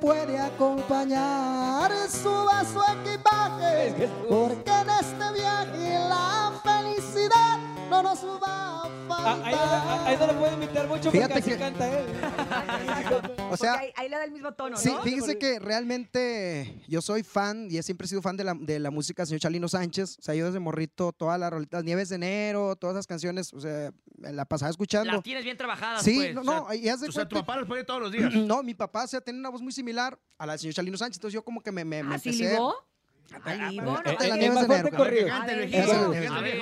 [0.00, 1.92] puede acompañar.
[2.08, 4.79] Suba su equipaje, porque
[8.02, 10.06] no nos va a Ah, Ahí, faltar.
[10.06, 12.04] ahí no lo puedo imitar mucho Fíjate porque así que- canta él.
[13.50, 15.02] O sea, Porque ahí, ahí le da el mismo tono, Sí, ¿no?
[15.02, 18.90] fíjese que realmente yo soy fan y he siempre sido fan de la, de la
[18.90, 20.18] música del señor Chalino Sánchez.
[20.18, 23.60] O sea, yo desde morrito, todas las rolitas, Nieves de Enero, todas esas canciones, o
[23.60, 25.12] sea, me la pasaba escuchando.
[25.12, 26.34] Las tienes bien trabajadas, Sí, pues.
[26.34, 28.12] no, o sea, no, y haz de O sea, tu papá los pone todos los
[28.12, 28.32] días.
[28.32, 30.96] No, mi papá, o sea, tiene una voz muy similar a la del señor Chalino
[30.96, 31.18] Sánchez.
[31.18, 32.52] Entonces yo como que me, me, me ¿Ah, sí, empecé...
[32.54, 32.74] Libo?
[33.44, 33.96] ¿Ah, Libo?
[34.04, 34.36] Eh, eh, no.
[34.46, 34.96] la más de Enero.
[34.96, 35.32] corrido.
[35.34, 35.74] A ver.
[35.74, 36.60] Eso, cante, a ver.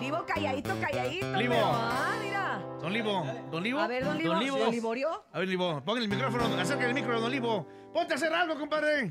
[0.00, 1.26] Libo calladito, calladito.
[1.36, 1.54] Libo.
[1.54, 2.58] pero, Ah, mira.
[2.80, 3.80] Don Libo, Don Libo.
[3.80, 4.34] A ver, don Libo.
[4.34, 4.58] Don Libo.
[4.58, 5.24] ¿Don Liborio?
[5.32, 7.66] A ver, Libo, ponga el micrófono, acerca el micro, Don Libo.
[7.92, 9.08] Ponte a hacer algo, compadre.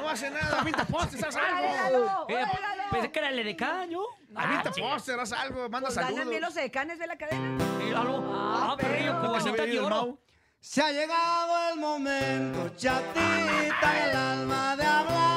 [0.00, 2.26] No hace nada, pinta postes, haz ¡Órale, algo.
[2.28, 2.44] Eh.
[2.90, 4.00] Pensé que era el de caño.
[4.28, 6.28] Pinta póster, haz algo, manda Pues saludos.
[6.28, 7.58] bien los decanes de la cadena.
[7.92, 8.22] Lalo.
[8.32, 10.18] Ah, Ah, perrillo, con ¿Cómo se casita de el oro.
[10.60, 15.35] Se ha llegado el momento, chatita, el alma de hablar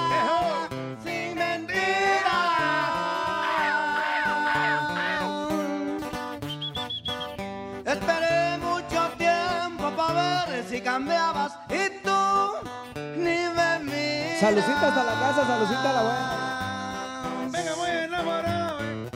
[14.49, 17.51] Salucita hasta la casa, salucita a la buena.
[17.51, 18.79] Venga, voy enamorado.
[18.79, 19.09] eh.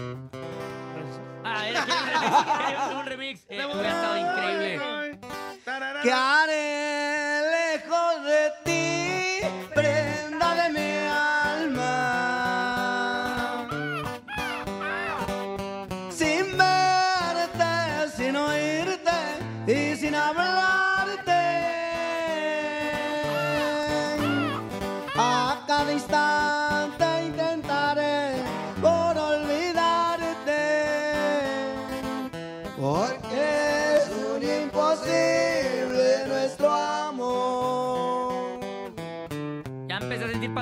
[1.44, 1.64] Ah,
[2.68, 3.42] quiere un remix.
[3.42, 3.46] remix.
[3.50, 4.80] Eh, hubiera estado increíble.
[6.04, 9.42] ¿Qué haré lejos de ti,
[9.74, 10.92] prenda de mi
[11.66, 11.94] alma?
[16.12, 17.72] Sin verte,
[18.16, 19.18] sin oírte
[19.66, 20.63] y sin hablarte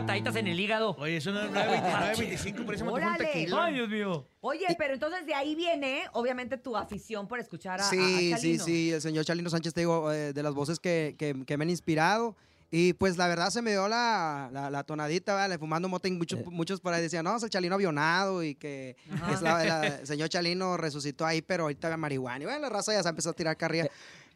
[0.02, 0.95] pataditas en el hígado.
[0.99, 3.26] Oye, eso no es 9.25, parece un Órale.
[3.26, 3.66] tequila.
[3.66, 4.28] Ay, Dios mío.
[4.41, 7.97] Oye, pero entonces de ahí viene, obviamente, tu afición por escuchar a, a- a Sí,
[7.99, 8.64] sí, Chalino.
[8.66, 11.64] sí, el señor Chalino Sánchez, te digo, eh, de las voces que, que- que me
[11.64, 12.36] han inspirado.
[12.74, 15.58] Y pues la verdad se me dio la, la, la tonadita, ¿vale?
[15.58, 18.95] fumando mota y muchos, muchos por ahí decían, no, es el Chalino avionado y que
[19.14, 19.34] Ajá.
[19.34, 22.41] es la- la- el señor Chalino resucitó ahí, pero ahorita ve marihuana.
[22.43, 23.89] Y bueno, la raza ya se empezó a tirar carrilla.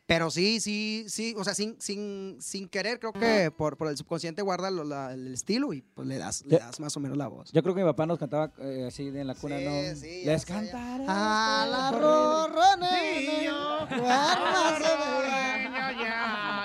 [0.08, 3.98] Pero sí, sí, sí, o sea, sin, sin, sin querer, creo que por, por el
[3.98, 7.18] subconsciente guarda lo- la- el estilo y pues le das, le das más o menos
[7.18, 7.52] la voz.
[7.52, 9.96] Yo creo que mi papá nos cantaba eh, así en la cuna, ¿no?
[9.96, 11.06] sí, Les cantaré.
[11.08, 11.92] A la.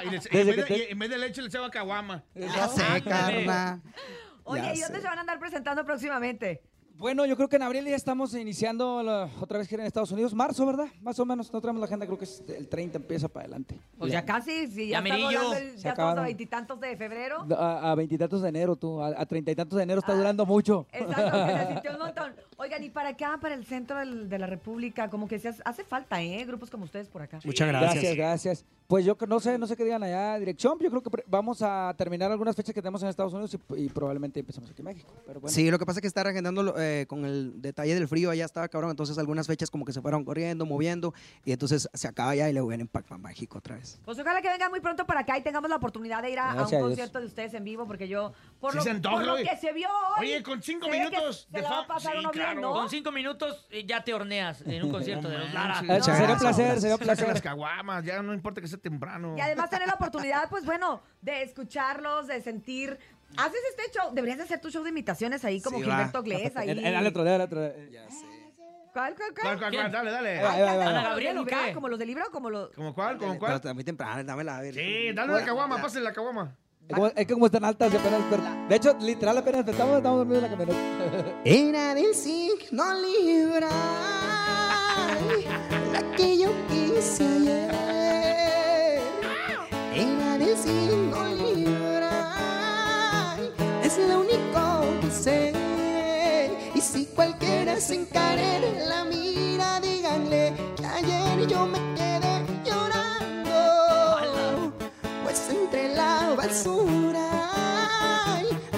[0.05, 1.71] Y, le- y Desde en, vez de, te- y en vez de leche le echaba
[1.71, 2.25] caguama.
[2.35, 3.81] Ya sé, carnal.
[4.45, 6.63] Oye, Ya ¿y dónde se van a andar presentando próximamente?
[7.01, 10.13] Bueno, yo creo que en abril ya estamos iniciando la- otra vez gira en Estados
[10.13, 10.35] Unidos.
[10.35, 10.85] Marzo, ¿verdad?
[11.01, 11.51] Más o menos.
[11.51, 13.81] No traemos la agenda, creo que es el 30 empieza para adelante.
[13.97, 17.47] Pues ya casi, si ya, Ya estamos hablando ya estamos a veintitantos de febrero.
[17.59, 19.03] A veintitantos de enero, tú.
[19.03, 20.87] A treinta y tantos de enero está durando mucho.
[20.93, 22.35] Exacto, que se sintió un montón.
[22.63, 25.09] Oigan, ¿y para acá, para el centro del- de la República?
[25.09, 26.45] Como que se hace, hace falta, ¿eh?
[26.45, 27.41] Grupos como ustedes por acá.
[27.43, 28.65] Muchas Gracias, gracias.
[28.87, 30.77] Pues yo no sé, no sé qué digan allá dirección.
[30.81, 33.89] Yo creo que vamos a terminar algunas fechas que tenemos en Estados Unidos y, y
[33.89, 35.11] probablemente empezamos aquí en México.
[35.27, 35.55] Pero bueno.
[35.55, 38.45] Sí, lo que pasa es que está reagendando eh, con el detalle del frío, allá
[38.45, 42.35] estaba cabrón, entonces algunas fechas como que se fueron corriendo, moviendo, y entonces se acaba
[42.35, 44.01] ya y luego vienen para México otra vez.
[44.05, 46.51] Pues ojalá que vengan muy pronto para acá y tengamos la oportunidad de ir a,
[46.51, 49.15] a Gracias un concierto de ustedes en vivo, porque yo, por, Sí lo, se antoja,
[49.15, 49.89] por lo que se vio
[50.19, 50.27] hoy.
[50.27, 52.61] Oye, con cinco minutos se de la va a fa- pasar sí, uno bien, claro.
[52.69, 52.73] ¿no?
[52.73, 55.81] Con cinco minutos eh, ya te horneas en un concierto de los Lara.
[55.89, 57.29] Eh, sería un placer, sería un placer.
[57.29, 59.35] las caguamas, ya no importa que sea temprano.
[59.37, 62.99] Y además tener la oportunidad, pues bueno, de escucharlos, de sentir.
[63.37, 66.23] Haces este show, deberías de hacer tu show de imitaciones ahí como Sí, Gilberto.
[66.23, 66.71] Glés ahí.
[66.71, 67.61] En- Dale otro, dale otro.
[68.93, 69.59] ¿Cuál, cuál, ¿Cuál, cuál?
[69.59, 69.93] cuál, cuál?
[69.93, 70.43] Dale, dale.
[70.43, 70.85] Va, va, va.
[70.85, 71.73] Ana ¿Como los Gabriel o qué?
[71.75, 72.71] ¿Como los de libro o como los...?
[72.75, 73.19] ¿Cómo cuál?
[73.19, 73.55] ¿Cómo Pero cuál?
[73.55, 74.75] está muy temprano, dámela a ver.
[74.75, 76.57] Sí, dale la caguama, pásale la caguama.
[76.95, 78.21] Como, es que como están altas y apenas...
[78.23, 81.41] desper- De hecho, literal, apenas estamos, estamos dormidos en la camioneta.
[81.45, 83.69] Era del signo Libra,
[85.93, 87.71] la que yo quise ayer.
[89.95, 92.35] Era del signo Libra,
[93.83, 95.53] es lo único que sé.
[96.75, 101.90] Y si cualquiera sin querer la mira, díganle que ayer yo me
[106.51, 107.31] basura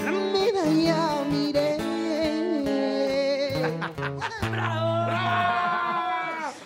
[0.04, 1.78] la medalla miré.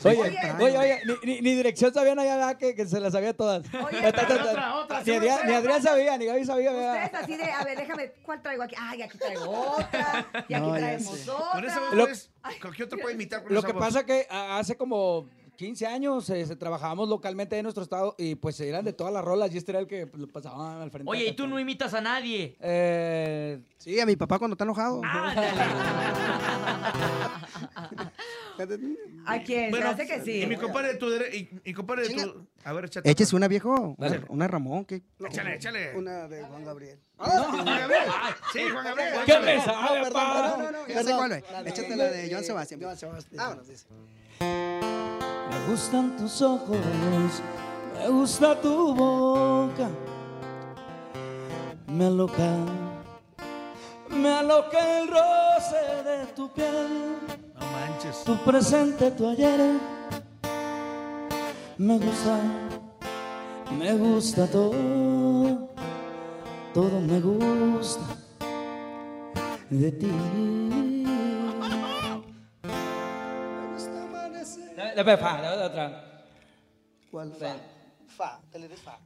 [0.04, 2.56] Oye, Oye, oye, ni, ni- ni dirección sabían allá, ¿verdad?
[2.56, 3.62] Que, que se la sabía todas.
[3.74, 4.50] Oye, Ta, ta, ta, ta.
[4.50, 5.48] otra, otra, Ni sí, Adrián, otra.
[5.48, 7.04] ni Adrián sabía, ni Gaby sabía, ¿verdad?
[7.04, 8.74] Ustedes así de, a ver, déjame, ¿cuál traigo aquí?
[8.78, 11.30] Ay, aquí traigo otra, y aquí No, ya traemos sé.
[11.30, 11.50] otra.
[11.52, 12.30] Con esa voz, Lo- puedes-
[12.62, 13.84] ¿con qué otro puede imitar con Lo esa que voz?
[13.84, 18.60] pasa que a- hace como 15 años eh, trabajábamos localmente en nuestro estado y pues
[18.60, 21.10] eran de todas las rolas y este era el que pues, lo pasaban al frente.
[21.10, 22.56] Oye, y tú no imitas a nadie.
[22.60, 25.00] Eh, Sí, a mi papá cuando está enojado.
[29.26, 29.70] ¿A quién?
[29.70, 30.42] Bueno, hace que sí.
[30.42, 32.46] Y mi compadre de tu y, y compadre de tu...
[32.64, 33.08] A ver, échate.
[33.08, 34.24] Échese una viejo, una, Dale.
[34.28, 34.84] una Ramón.
[34.84, 35.94] que Échale, échale.
[35.96, 36.98] Una de Juan Gabriel.
[37.16, 38.02] Juan Gabriel.
[38.52, 39.14] Sí, Juan Gabriel.
[39.24, 40.48] ¿Qué sabe, perdón, pa?
[40.48, 41.44] no, no, no, ya sé cuál es.
[41.66, 42.80] Échate la de Joan Sebastián.
[43.36, 43.86] Vámonos, dice.
[45.56, 46.76] Me gustan tus ojos,
[47.94, 49.88] me gusta tu boca.
[51.86, 52.50] Me aloca,
[54.10, 57.16] me aloca el roce de tu piel.
[57.54, 58.22] No manches.
[58.24, 59.80] Tu presente, tu ayer.
[61.78, 62.38] Me gusta,
[63.78, 65.68] me gusta todo,
[66.74, 68.04] todo me gusta
[69.70, 71.05] de ti.
[74.96, 75.90] Dame fa, dame otra.
[77.10, 77.30] ¿Cuál?
[77.38, 77.54] Fa.
[78.16, 78.96] Fa, que le des fa.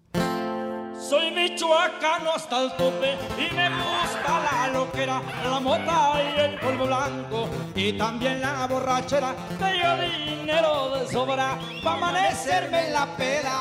[0.95, 6.87] Soy michoacano hasta el tope y me gusta la loquera, la mota y el polvo
[6.87, 9.35] blanco y también la borrachera.
[9.59, 13.57] Tengo dinero de sobra para amanecerme en la peda.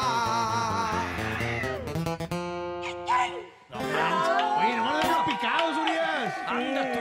[3.73, 6.33] Oye, no dejes picados, Urias.
[6.45, 6.99] Anda tú.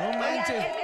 [0.00, 0.79] No manches.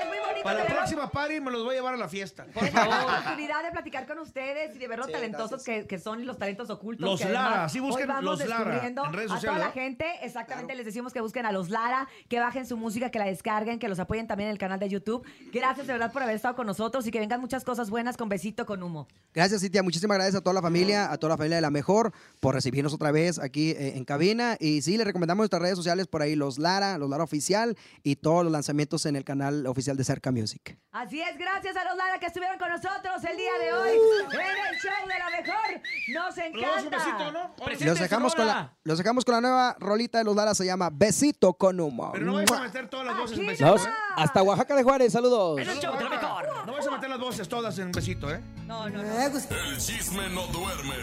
[0.47, 2.47] Para la próxima party me los voy a llevar a la fiesta.
[2.53, 5.87] Por favor, la oportunidad de platicar con ustedes y de ver los Sí, talentosos que,
[5.87, 7.09] que son y los talentos ocultos.
[7.09, 10.75] Los que Lara, sí, busquen Los Lara descubriendo en redes A toda la gente, exactamente,
[10.75, 13.89] les decimos que busquen a los Lara, que bajen su música, que la descarguen, que
[13.89, 15.27] los apoyen también en el canal de YouTube.
[15.53, 18.29] Gracias de verdad por haber estado con nosotros y que vengan muchas cosas buenas con
[18.29, 19.07] besito con humo.
[19.35, 19.83] Gracias, Cintia.
[19.83, 22.95] Muchísimas gracias a toda la familia, a toda la familia de La Mejor por recibirnos
[22.95, 24.57] otra vez aquí eh, en cabina.
[24.61, 28.17] Y sí, les recomendamos nuestras redes sociales por ahí, los Lara, los Lara Oficial y
[28.17, 30.78] todos los lanzamientos en el canal oficial de Cerca Music.
[30.93, 34.74] Así es, gracias a los Lara que estuvieron con nosotros el día de hoy en
[34.74, 35.82] el show de la mejor.
[36.09, 37.84] Nos encanta.
[37.84, 40.91] Los dejamos, con la, los dejamos con la nueva rolita de los Lara, se llama
[40.93, 42.11] Besito con humo.
[42.12, 43.76] Pero no vais a meter todas las voces en besito.
[43.76, 43.91] ¿eh?
[44.16, 45.59] hasta Oaxaca de Juárez, saludos.
[45.59, 48.41] No vais a meter las voces todas en besito, ¿eh?
[48.66, 50.97] No, no, El chisme no duerme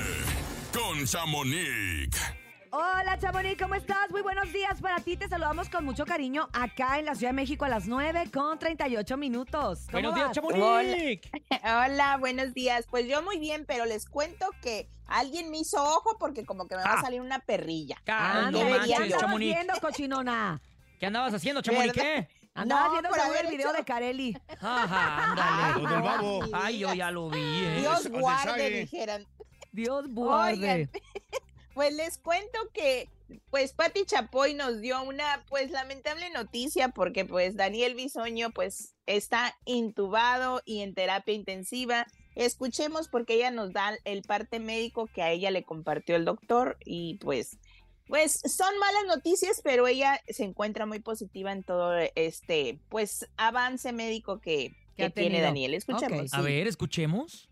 [0.72, 2.43] con Chamonix.
[2.76, 4.10] Hola, Chamonix, ¿cómo estás?
[4.10, 5.16] Muy buenos días para ti.
[5.16, 8.58] Te saludamos con mucho cariño acá en la Ciudad de México a las 9 con
[8.58, 9.82] 38 minutos.
[9.92, 10.36] ¿Cómo vas?
[10.42, 10.96] Hola.
[11.86, 12.88] Hola, buenos días.
[12.90, 16.76] Pues yo muy bien, pero les cuento que alguien me hizo ojo porque como que
[16.76, 17.96] me va a salir una perrilla.
[18.08, 19.04] Ah, no ¿Qué manches, yo?
[19.04, 19.52] ¿Qué Chamonix.
[19.54, 20.62] haciendo, cochinona?
[21.00, 21.94] ¿Qué andabas haciendo, Chamonix?
[21.94, 22.28] ¿Qué?
[22.56, 24.38] Andaba No, viendo haber el video hecho- de Carelli.
[24.60, 25.88] Ajá, ándale.
[25.94, 26.40] Del babo.
[26.54, 27.76] Ay, yo ya lo vi, ¿eh?
[27.82, 29.28] Dios guarde, dijeran.
[29.72, 30.54] Dios guarde.
[30.54, 30.90] Oigan,
[31.74, 33.10] pues les cuento que
[33.50, 39.58] pues Patti Chapoy nos dio una pues lamentable noticia porque pues Daniel Bisoño pues está
[39.66, 42.06] intubado y en terapia intensiva.
[42.36, 46.78] Escuchemos porque ella nos da el parte médico que a ella le compartió el doctor
[46.86, 47.58] y pues
[48.08, 53.94] pues son malas noticias, pero ella se encuentra muy positiva en todo este pues avance
[53.94, 55.44] médico que, Que tiene tenido.
[55.44, 55.74] Daniel.
[55.74, 56.34] Escuchemos.
[56.34, 57.50] A ver, escuchemos.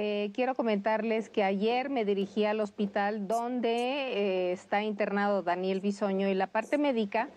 [0.00, 6.28] Eh, quiero comentarles que ayer me dirigí al hospital donde eh, está internado Daniel Bisoño
[6.28, 7.30] y la parte médica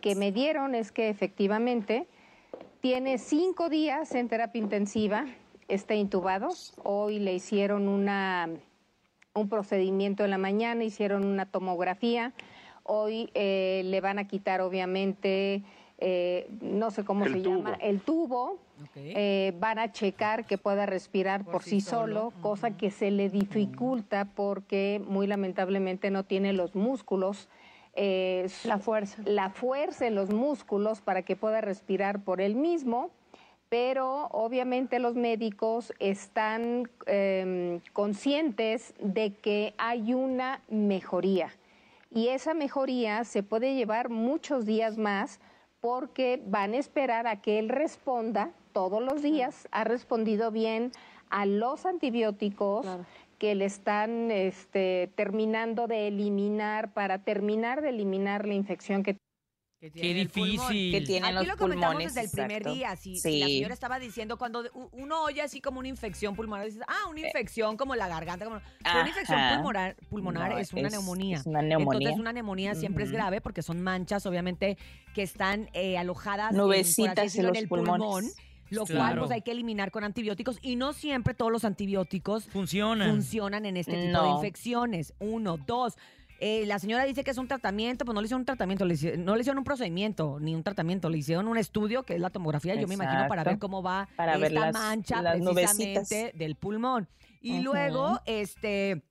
[0.00, 2.06] que me dieron es que efectivamente
[2.78, 5.24] tiene cinco días en terapia intensiva,
[5.66, 6.50] está intubado.
[6.84, 8.48] Hoy le hicieron una,
[9.34, 12.32] un procedimiento en la mañana, hicieron una tomografía.
[12.84, 15.64] Hoy eh, le van a quitar obviamente,
[15.98, 17.56] eh, no sé cómo El se tubo.
[17.56, 18.58] llama, el tubo.
[18.96, 24.26] Eh, van a checar que pueda respirar por, sí, solo, cosa que se le dificulta
[24.34, 27.48] porque muy lamentablemente no tiene los músculos.
[27.94, 29.22] eh, la fuerza.
[29.24, 33.10] La fuerza en los músculos para que pueda respirar por él mismo.
[33.68, 41.50] Pero obviamente los médicos están eh, conscientes de que hay una mejoría.
[42.10, 45.40] Y esa mejoría se puede llevar muchos días más
[45.84, 49.68] porque van a esperar a que él responda todos los días.
[49.70, 50.92] Ha respondido bien
[51.28, 52.86] a los antibióticos
[53.38, 59.18] que le están este, terminando de eliminar para terminar de eliminar la infección que
[59.92, 60.92] Que Qué difícil.
[60.92, 62.74] Que tiene Aquí los lo comentamos pulmones, desde el primer exacto.
[62.74, 62.96] día.
[62.96, 63.38] Si, si Sí.
[63.40, 64.62] la señora estaba diciendo cuando
[64.92, 68.46] uno oye así como una infección pulmonar, dices, ah, una infección como la garganta.
[68.46, 68.60] Como...
[68.82, 71.36] Pero una infección pulmonar, pulmonar No, es una es- neumonía.
[71.38, 71.98] es una neumonía.
[71.98, 74.78] Entonces, una neumonía siempre es grave porque son manchas, obviamente,
[75.14, 78.24] que están eh, alojadas Nubecitas decirlo, en los el pulmón.
[78.70, 83.10] Lo cual pues hay que eliminar con antibióticos y no siempre todos los antibióticos Funcionan.
[83.10, 85.12] funcionan en este tipo de infecciones.
[85.20, 85.94] Uno, dos.
[86.40, 89.16] Eh, la señora dice que es un tratamiento, pues no le hicieron un tratamiento, le
[89.18, 92.30] no le hicieron un procedimiento ni un tratamiento, le hicieron un estudio que es la
[92.30, 95.94] tomografía, yo me imagino para ver cómo va Para esta ver las- mancha las precisamente
[96.00, 96.38] nubecitas.
[96.38, 97.08] del pulmón.
[97.40, 99.02] Y luego, este,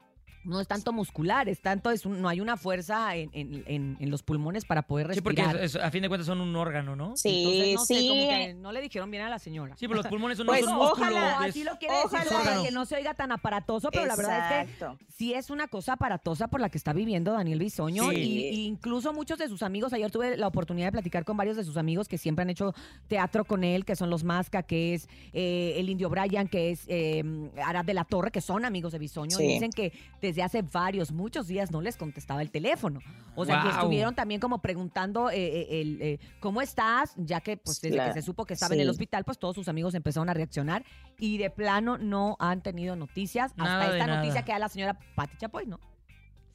[0.43, 3.97] no es tanto muscular, es tanto, es un- no hay una fuerza en, en- en-
[3.99, 5.63] en los pulmones para poder Sí, porque respirar.
[5.63, 7.05] es- es- a fin de cuentas son un órgano, ¿no?
[7.23, 8.07] Entonces, no sé, sí.
[8.09, 9.75] como que no le dijeron bien a la señora.
[9.77, 11.09] Sí, pero los pulmones son, Pues, no son músculos.
[11.09, 12.23] ojalá, es- Así lo quiere Ojalá.
[12.23, 14.97] decir para que no se oiga tan aparatoso, pero la verdad es Exacto.
[14.99, 18.09] que sí es una cosa aparatosa por la que está viviendo Daniel Bisoño.
[18.09, 18.15] Sí.
[18.17, 21.55] Y, y incluso muchos de sus amigos, ayer tuve la oportunidad de platicar con varios
[21.57, 22.73] de sus amigos que siempre han hecho
[23.07, 26.83] teatro con él, que son los Masca, que es eh, el Indio Brian, que es
[26.87, 27.23] eh,
[27.63, 29.37] Arad de la Torre, que son amigos de Bisoño.
[29.37, 29.43] Sí.
[29.43, 29.93] Y dicen que
[30.33, 33.01] desde hace varios, muchos días no les contestaba el teléfono.
[33.35, 37.57] O sea, que estuvieron también como preguntando eh, eh, el, eh, cómo estás, ya que
[37.57, 38.13] pues desde Claro.
[38.15, 40.83] que se supo que estaba en el hospital, pues todos sus amigos empezaron a reaccionar
[41.19, 44.97] y de plano no han tenido noticias Nada hasta esta noticia que da la señora
[45.15, 45.79] Pati Chapoy, ¿no?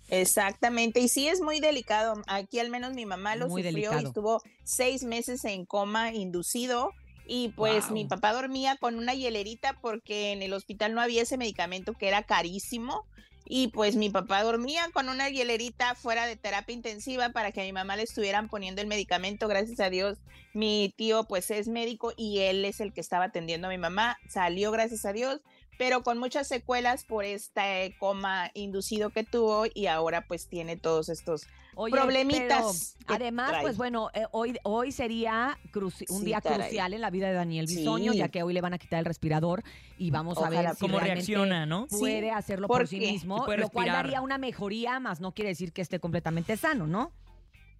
[0.08, 2.14] Exactamente, y sí es muy delicado.
[2.26, 4.00] Aquí al menos mi mamá lo Muy sufrió delicado.
[4.00, 6.90] y estuvo seis meses en coma inducido.
[7.30, 11.36] Y pues mi papá dormía con una hielerita porque en el hospital no había ese
[11.36, 13.04] medicamento que era carísimo.
[13.44, 17.64] Y pues mi papá dormía con una hielerita fuera de terapia intensiva para que a
[17.64, 19.48] mi mamá le estuvieran poniendo el medicamento.
[19.48, 20.18] Gracias a Dios,
[20.52, 24.18] mi tío pues es médico y él es el que estaba atendiendo a mi mamá.
[24.28, 25.40] Salió, gracias a Dios,
[25.78, 31.08] pero con muchas secuelas por este coma inducido que tuvo y ahora pues tiene todos
[31.08, 32.96] estos Oye, problemitas.
[33.06, 33.62] además, trae.
[33.62, 36.58] pues bueno, eh, hoy, hoy sería cruci- un Sí, día caray.
[36.68, 38.18] crucial en la vida de Daniel Bisoño, Sí.
[38.18, 39.62] ya que hoy le van a quitar el respirador
[39.96, 41.86] y vamos a ver si cómo reacciona, ¿no?
[41.86, 45.80] puede hacerlo por sí mismo, lo cual daría una mejoría, más no quiere decir que
[45.82, 47.12] esté completamente sano, ¿no?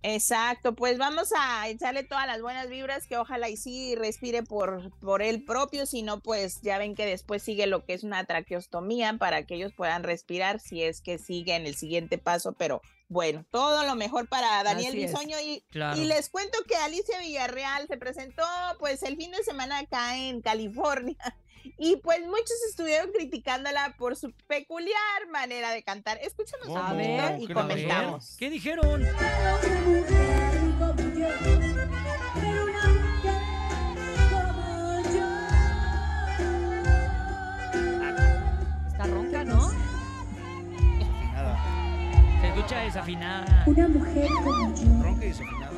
[0.03, 4.91] Exacto, pues vamos a echarle todas las buenas vibras, que ojalá y sí respire por,
[5.01, 8.25] por él propio, si no, pues ya ven que después sigue lo que es una
[8.25, 12.81] traqueostomía para que ellos puedan respirar si es que sigue en el siguiente paso, pero
[13.09, 14.99] bueno, todo lo mejor para Daniel Así.
[15.07, 16.01] Bisoño y, Claro.
[16.01, 18.45] y les cuento que Alicia Villarreal se presentó
[18.79, 21.17] pues el fin de semana acá en California
[21.77, 26.19] y pues muchos estuvieron criticándola por su peculiar manera de cantar.
[26.23, 28.37] Escuchamos un A ver, y comentamos.
[28.39, 29.05] ¿Qué dijeron?
[38.87, 39.71] Está ronca, ¿no?
[42.41, 43.65] Se escucha desafinada.
[43.67, 45.03] Una mujer como yo.
[45.03, 45.78] Ronca y desafinada.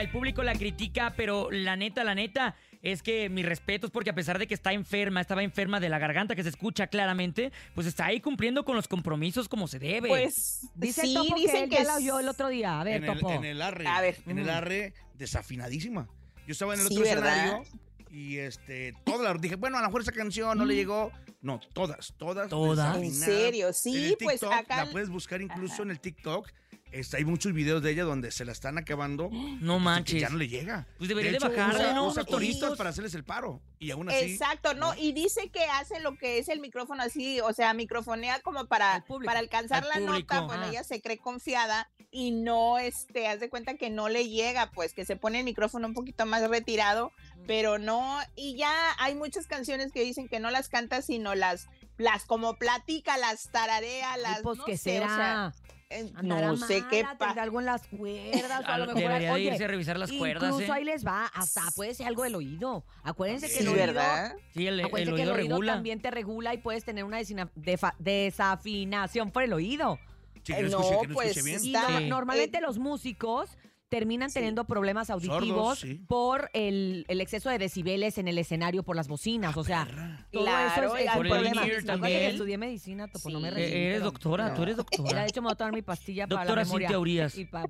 [0.00, 4.14] El público la critica, pero la neta, la neta, es que mis respetos, porque a
[4.14, 7.86] pesar de que está enferma, estaba enferma de la garganta, que se escucha claramente, pues
[7.86, 10.08] está ahí cumpliendo con los compromisos como se debe.
[10.08, 12.48] Pues Dice sí, el Topo dicen que, que él ya la es- oyó el otro
[12.48, 12.80] día.
[12.80, 13.32] A ver, en, el, Topo.
[13.32, 13.86] en el arre.
[13.86, 14.16] A ver.
[14.26, 16.08] En el arre, desafinadísima.
[16.46, 17.36] Yo estaba en el Sí, otro ¿verdad?
[17.36, 17.64] escenario
[18.10, 21.12] y este, todas las dije, bueno, a lo mejor esa canción no le llegó.
[21.42, 22.48] No, todas, todas.
[22.48, 22.96] ¿Todas?
[22.96, 23.72] ¿En serio?
[23.72, 26.48] Sí, En el pues acá- La puedes buscar incluso en el TikTok.
[26.92, 29.30] Este, hay muchos videos de ella donde se la están acabando.
[29.60, 30.20] No que manches.
[30.20, 30.86] ya no le llega.
[30.98, 32.06] Pues debería de hecho, bajarle, usa- ¿no?
[32.06, 33.60] Usa turistas para hacerles el paro.
[33.78, 34.32] Y aún así.
[34.32, 38.40] Exacto, no, y dice que hace lo que es el micrófono así, o sea, microfonea
[38.40, 40.68] como para, para alcanzar Al la público, nota, bueno, ah.
[40.70, 44.92] ella se cree confiada y no, este, haz de cuenta que no le llega, pues
[44.92, 47.12] que se pone el micrófono un poquito más retirado,
[47.46, 51.68] pero no, y ya hay muchas canciones que dicen que no las canta, sino las,
[51.98, 55.54] las como platica, las tararea, las, pues, no ¿qué sé, o sea, será?
[55.90, 58.60] Eh, Andará no sé qué mala, pa- tendrá algo en las cuerdas.
[58.68, 60.76] o a lo mejor, Debería de oye, irse a revisar las cuerdas, Incluso ¿eh?
[60.76, 62.84] ahí les va, hasta puede ser algo del oído.
[63.02, 64.34] Acuérdense que Sí, el oído, ¿verdad?
[64.54, 65.72] Sí, el, el acuérdense que el oído oído regula.
[65.74, 69.98] también te regula y puedes tener una desina- defa- desafinación por el oído.
[70.44, 71.58] Sí, que no Eh, escuche, no, que no pues, bien.
[71.64, 72.06] Y Está- no- Sí.
[72.08, 73.58] normalmente los músicos
[73.90, 75.96] terminan teniendo problemas auditivos sí.
[76.08, 79.56] por el, el exceso de decibeles en el escenario por las bocinas.
[79.56, 79.84] O sea,
[80.30, 81.62] todo Claro, eso es, el problema.
[81.84, 82.18] también.
[82.20, 85.22] que estudié medicina, Topo, no me Eh, Eres pero- doctora, tú eres Mira, doctora.
[85.22, 86.86] de hecho, me voy a tomar mi pastilla para Doctora la memoria.
[86.88, 87.36] Cintia Urias.
[87.36, 87.66] Y para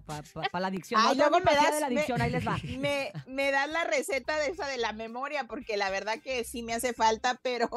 [0.60, 1.00] la adicción.
[1.02, 2.58] Ay, luego me das, de la me- adicción, ahí les va.
[2.78, 6.62] Me, me das la receta de esa de la memoria, porque la verdad que sí
[6.62, 7.68] me hace falta, pero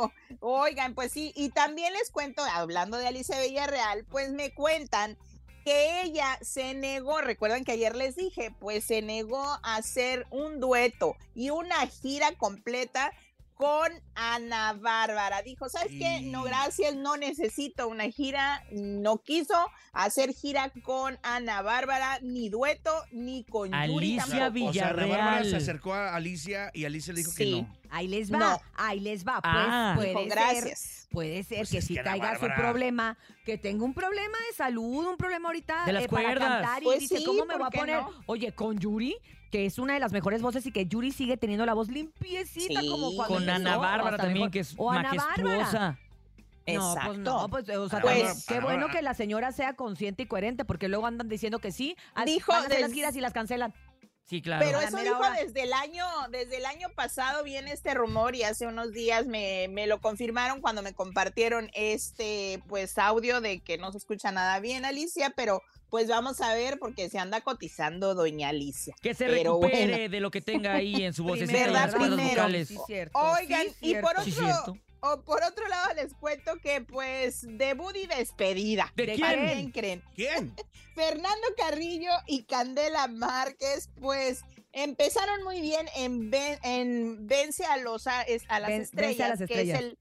[0.41, 5.17] oigan, pues sí, y también les cuento, hablando de Alicia Villarreal, pues me cuentan
[5.63, 10.59] que ella se negó, recuerdan que ayer les dije, pues se negó a hacer un
[10.59, 13.13] dueto y una gira completa
[13.55, 15.41] con Ana Bárbara.
[15.41, 16.21] Dijo, ¿sabes qué?
[16.21, 18.63] No, gracias, no necesito una gira.
[18.71, 19.55] No quiso
[19.93, 24.69] hacer gira con Ana Bárbara, ni dueto, ni con Yuri Alicia tampoco.
[24.69, 25.55] O sea, Ana Bárbara se Villarreal.
[25.61, 27.77] acercó a Alicia y Alicia le dijo que no.
[27.89, 28.61] Ahí les va, No.
[28.75, 29.39] ahí les va.
[29.41, 29.93] Pues Ah.
[29.95, 31.07] puede Dijo, ser, gracias.
[31.11, 35.05] puede ser Pues que si que caiga su problema, que tenga un problema de salud,
[35.05, 36.49] un problema ahorita De las eh, para cuerdas.
[36.49, 38.01] cantar y Pues dice, sí, ¿cómo me ¿por voy a poner?
[38.01, 38.09] no?
[38.25, 39.15] Oye, con Yuri,
[39.53, 42.81] que es una de las mejores voces y que Yuri sigue teniendo la voz limpiecita
[42.81, 42.89] Sí.
[42.89, 44.51] como cuando Con Ana Bárbara también, mejor.
[44.51, 45.89] que es O majestuosa.
[46.65, 47.47] No, pues no, Exacto.
[47.51, 51.05] pues, o sea, Pues- qué bueno que la señora sea consciente y coherente, porque luego
[51.05, 51.95] andan diciendo que sí,
[52.25, 53.75] Dijo van a hacer las giras y las cancelan.
[54.25, 54.65] Sí, claro.
[54.65, 55.33] Pero eso dijo hora.
[55.33, 59.67] desde el año, desde el año pasado viene este rumor y hace unos días me,
[59.69, 64.59] me lo confirmaron cuando me compartieron este pues audio de que no se escucha nada
[64.59, 65.61] bien, Alicia, pero
[65.93, 68.95] pues vamos a ver porque se anda cotizando doña Alicia.
[68.99, 70.09] Que se Pero recupere bueno.
[70.09, 71.91] de lo que tenga ahí en su y ¿Verdad?
[71.91, 72.17] Primero.
[72.17, 72.67] vocales.
[72.69, 73.19] Sí, cierto.
[73.19, 74.19] Oigan, sí, y por.
[74.23, 74.77] Sí, otro, cierto.
[75.05, 78.91] O por otro lado les cuento que pues debut y despedida.
[78.95, 79.45] ¿De ¿A quién?
[79.45, 80.03] quién creen?
[80.15, 80.55] ¿Quién?
[80.95, 84.41] Fernando Carrillo y Candela Márquez, pues
[84.71, 89.25] empezaron muy bien en, Ven- en Vence a, los, a, es- a las Ven- estrellas,
[89.25, 89.79] a las que estrellas.
[89.79, 89.97] es el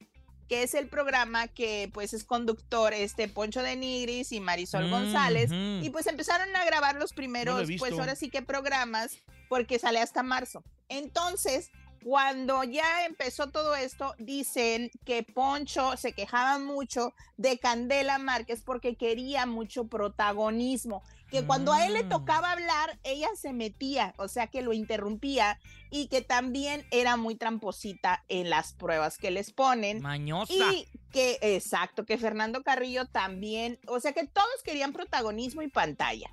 [0.48, 4.90] que es el programa que pues es conductor este Poncho de Nigris y Marisol Mm,
[4.90, 9.16] González y pues empezaron a grabar los primeros pues ahora sí que programas
[9.48, 10.62] porque sale hasta marzo.
[10.90, 11.70] Entonces,
[12.04, 18.96] cuando ya empezó todo esto, dicen que Poncho se quejaba mucho de Candela Márquez porque
[18.96, 22.08] quería mucho protagonismo, que cuando a él le Mm.
[22.10, 25.58] tocaba hablar, ella se metía, o sea que lo interrumpía
[25.90, 30.02] y que también era muy tramposita en las pruebas que les ponen.
[30.02, 30.52] Mañosa.
[30.52, 36.30] Y que, exacto, que Fernando Carrillo también, o sea que todos querían protagonismo y pantalla.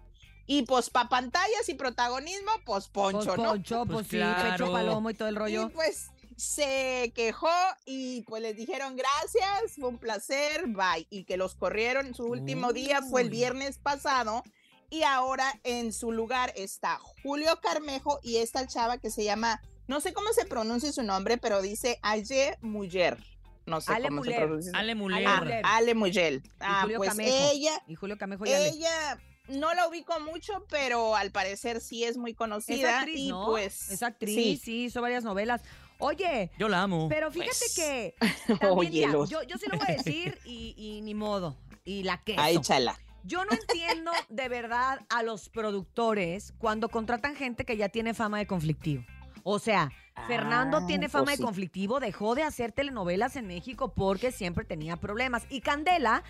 [0.51, 3.49] Y pues pa' pantallas y protagonismo, pues Poncho, Pues ¿no?
[3.51, 5.67] Poncho, pues, sí, Pecho Palomo y todo el rollo.
[5.67, 7.51] Y pues se quejó
[7.85, 11.05] y pues les dijeron gracias, fue un placer, bye.
[11.11, 14.41] Y que los corrieron, su último día fue el viernes pasado.
[14.89, 20.01] Y ahora en su lugar está Julio Carmejo y esta chava que se llama, no
[20.01, 23.23] sé cómo se pronuncia su nombre, pero dice Ale Muller.
[23.67, 24.45] No sé Ale cómo se Muller.
[24.47, 24.71] pronuncia.
[24.73, 25.27] Ale Muller.
[25.27, 26.33] Ah, Ale Muller.
[26.33, 27.49] Y Ah, Julio pues Camejo.
[27.51, 28.69] ella, Y Julio Camejo y Ale.
[28.69, 29.19] ella
[29.49, 32.99] no la ubico mucho, pero al parecer sí es muy Es conocida.
[32.99, 33.45] actriz, y ¿no?
[33.47, 34.57] pues Es actriz, sí.
[34.63, 34.83] sí.
[34.85, 35.61] hizo varias novelas.
[35.97, 37.07] Oye, Yo la amo.
[37.09, 37.75] pero fíjate Pues.
[37.75, 38.15] que
[38.47, 41.57] también, Oye, mira, los- yo, yo sí lo voy a decir y, y ni modo.
[41.83, 42.39] Y la queso.
[42.41, 42.97] Ahí, chala.
[43.23, 48.37] Yo no entiendo de verdad a los productores cuando contratan gente que ya tiene fama
[48.37, 49.03] de conflictivo.
[49.43, 49.91] O sea,
[50.27, 51.43] Fernando Ah, tiene pues fama de sí.
[51.43, 55.43] conflictivo, dejó de hacer telenovelas en México porque siempre tenía problemas.
[55.49, 56.23] Y Candela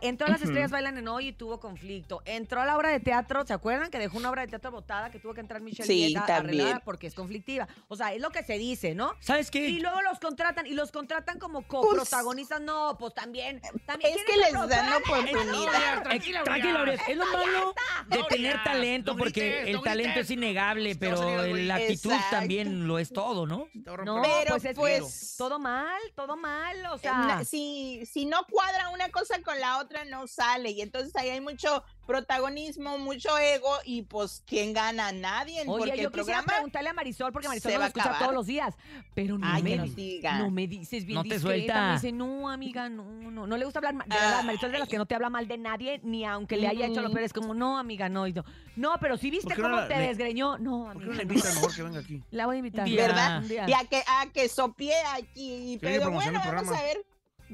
[0.00, 0.42] entró a Las.
[0.42, 2.22] Estrellas Bailan en Hoy y tuvo conflicto.
[2.24, 3.90] Entró a la obra de teatro, ¿se acuerdan?
[3.90, 6.80] Que dejó una obra de teatro botada, que tuvo que entrar Michelle Sí, Vieta también.
[6.84, 7.68] porque es conflictiva.
[7.88, 9.14] O sea, es lo que se dice, ¿no?
[9.20, 9.68] ¿Sabes qué?
[9.68, 12.60] Y luego los contratan, y los contratan como coprotagonistas.
[12.60, 13.60] no, pues también.
[13.86, 16.02] también Es ¿quién que les dan ¡Ay, oportunidad.
[16.02, 17.74] Tranquila, tranquila, Es lo malo
[18.08, 23.12] de tener talento, porque el talento es innegable, salir pero la actitud también lo es
[23.12, 23.68] todo, ¿no?
[24.04, 27.12] No, Pero, pues es pues, todo mal, todo mal, o Eh, sea.
[27.12, 30.70] na- si, si no cuadra una cosa con la otra, no sale.
[30.70, 35.12] Y entonces ahí hay mucho protagonismo, mucho ego, y pues, ¿quién gana?
[35.12, 35.60] Nadie.
[35.60, 38.34] Oye, porque yo el quisiera programa preguntarle a Marisol, porque Marisol no lo escucha todos
[38.34, 38.74] los días,
[39.14, 40.38] pero no, Ay, me, diga.
[40.38, 41.42] no me dices bien No te discreta,
[41.74, 41.86] suelta.
[41.88, 44.72] Me dice, no, amiga, no, no, no le gusta hablar, ma- de verdad, Marisol es
[44.72, 47.10] de las que no te habla mal de nadie, ni aunque le haya hecho lo
[47.10, 48.44] peor, es como, no, amiga, no, y no.
[48.76, 51.08] No, pero si viste ¿Por qué no cómo la- te le- desgreñó, no, ¿Por qué
[51.10, 51.14] amiga.
[51.14, 51.22] no no.
[51.22, 52.22] invitan mejor que venga aquí?
[52.30, 52.88] La voy a invitar.
[52.90, 53.42] ¿verdad?
[53.48, 55.78] Y a que, a que sopie aquí.
[55.80, 56.78] Pero bueno, vamos programa.
[56.78, 56.98] a ver.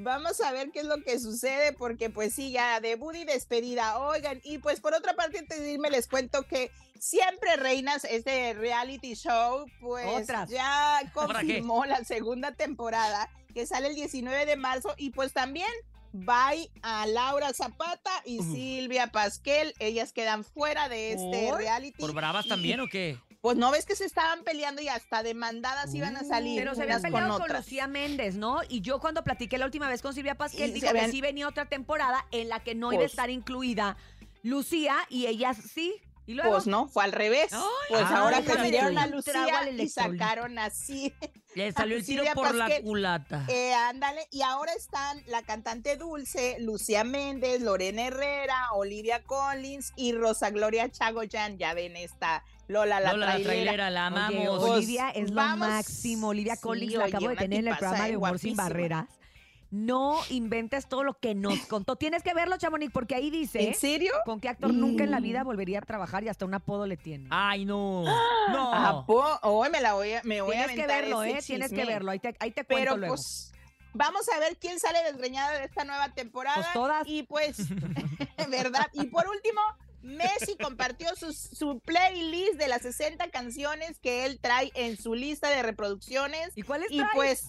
[0.01, 3.99] Vamos a ver qué es lo que sucede, porque pues sí, ya debut y despedida.
[3.99, 6.71] Oigan, y pues por otra parte, antes de irme, les cuento que
[7.01, 10.49] siempre reinas este reality show, pues Otras.
[10.51, 15.71] ya confirmó la segunda temporada que sale el 19 de marzo y pues también
[16.13, 19.75] bye a Laura Zapata y Silvia Pasquel.
[19.81, 21.59] Ellas quedan fuera de este ¿Por?
[21.59, 21.99] reality.
[21.99, 23.19] ¿Por bravas Y, también o qué?
[23.49, 26.83] Pues no ves que se estaban peleando y hasta demandadas iban a salir Pero se
[26.83, 27.57] habían con peleado con.
[27.57, 28.61] Lucía Méndez, ¿no?
[28.69, 31.49] Y yo cuando platiqué la última vez con Silvia Pasquel, dijo habían- que sí venía
[31.49, 33.97] otra temporada en la que no iba a Pues- estar incluida
[34.43, 35.95] Lucía y ellas sí.
[36.27, 37.55] Y luego, Pues no, fue al revés.
[37.55, 41.15] Ay, pues ahora déjame prefirieron a Lucía y sacaron así.
[41.55, 43.47] Le salió el tiro por la culata.
[43.49, 50.13] Eh, ándale, y ahora están la cantante Dulce, Lucía Méndez, Lorena Herrera, Olivia Collins y
[50.13, 51.57] Rosa Gloria Chagoyan.
[51.57, 53.51] Ya ven esta Lola la Lola la trailera.
[53.51, 54.59] trailera, la Oye, amamos.
[54.61, 55.69] Pues, Olivia es lo vamos.
[55.69, 56.29] máximo.
[56.29, 58.57] Olivia Sí, Collins la oye, acabo de tener en el programa de Humor Sin.
[58.57, 59.07] Barreras.
[59.71, 61.97] No inventes todo lo que nos contó.
[61.97, 64.13] Tienes que verlo, Chamonix, porque ahí dice ¿En serio?
[64.25, 65.23] con qué actor nunca en la Mm.
[65.23, 67.27] vida volvería a trabajar y hasta un apodo le tiene.
[67.31, 68.05] Ay, no.
[68.51, 68.73] No.
[68.75, 71.39] ¿A po- Hoy me la voy a, me voy a Tienes que verlo, ¿eh?
[71.45, 72.11] Tienes que verlo.
[72.11, 73.15] Ahí te, ahí te cuento Pero luego.
[73.15, 73.53] pues
[73.93, 76.57] vamos a ver quién sale desgreñada de esta nueva temporada.
[76.57, 77.03] Pues todas.
[77.07, 77.57] Y pues,
[78.51, 78.87] ¿verdad?
[78.95, 79.61] Y por último,
[80.03, 85.51] Messi compartió su, su playlist de las 60 canciones que él trae en su lista
[85.51, 86.51] de reproducciones.
[86.55, 87.11] ¿Y cuáles Y trae?
[87.15, 87.45] pues,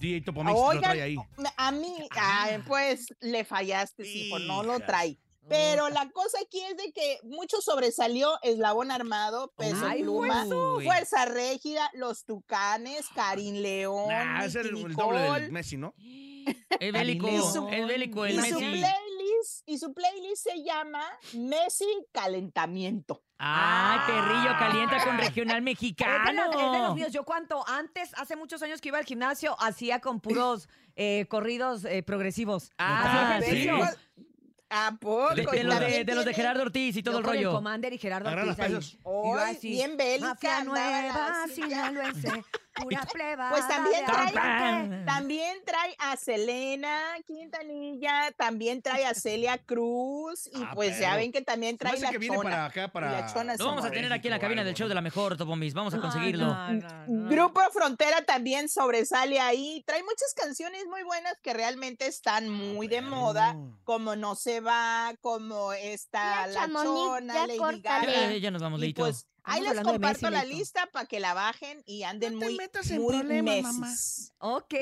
[0.54, 1.16] oigan, trae ahí.
[1.56, 5.18] a mí, ay, pues le fallaste, hijo, no lo trae.
[5.48, 10.80] Pero la cosa aquí es de que mucho sobresalió Eslabón Armado, Peso Ay, Pluma, hueso.
[10.84, 15.94] Fuerza Régida, Los Tucanes, Karim León, Nah, es el, el doble del Messi, ¿no?
[16.80, 18.82] Es bélico, es bélico el y su Messi.
[19.40, 21.02] Playlist y su playlist se llama
[21.34, 23.22] Messi Calentamiento.
[23.38, 26.32] Ay, perrillo calienta con regional Es de, mexicano.
[26.46, 27.12] los, es de los míos.
[27.12, 31.84] Yo cuánto antes, hace muchos años que iba al gimnasio, hacía con puros eh, corridos
[31.84, 32.70] eh, progresivos.
[32.78, 33.68] Ah, sí.
[34.72, 35.34] ¿A poco?
[35.34, 37.24] De, de los de, también de los de tiene- Gerardo Ortiz y todo Yo el
[37.24, 37.48] con rollo.
[37.48, 38.72] El Commander y Gerardo Agarra Ortiz ahí.
[38.94, 42.28] Y Hoy, así, bien bélica, Mafia nueva, sinaloense,
[42.74, 43.50] pura plebada.
[43.50, 50.72] Pues también trae, también trae a Selena Quintanilla, también trae a Celia Cruz y Ah,
[50.74, 52.50] pues ya ven que también trae la que viene chona.
[52.50, 53.12] para acá, para...
[53.12, 55.36] la chona Lo vamos a tener aquí en la cabina del show de la mejor,
[55.36, 55.74] Topomis.
[55.74, 56.46] Vamos a Ay, conseguirlo.
[56.46, 57.28] no, no, no.
[57.30, 59.82] Grupo Frontera también sobresale ahí.
[59.86, 65.12] Trae muchas canciones muy buenas que realmente están muy de moda, como No se va,
[65.20, 67.80] como esta Ya, La Chamonix, Chona, ya Lady.
[67.82, 68.06] Gaga.
[68.30, 69.02] Ya, ya nos vamos, Y Leito.
[69.02, 72.58] pues Ahí les comparto Messi, la lista para que la bajen y anden muy,
[72.90, 73.88] en muy problemas, mamá.
[74.38, 74.74] Ok,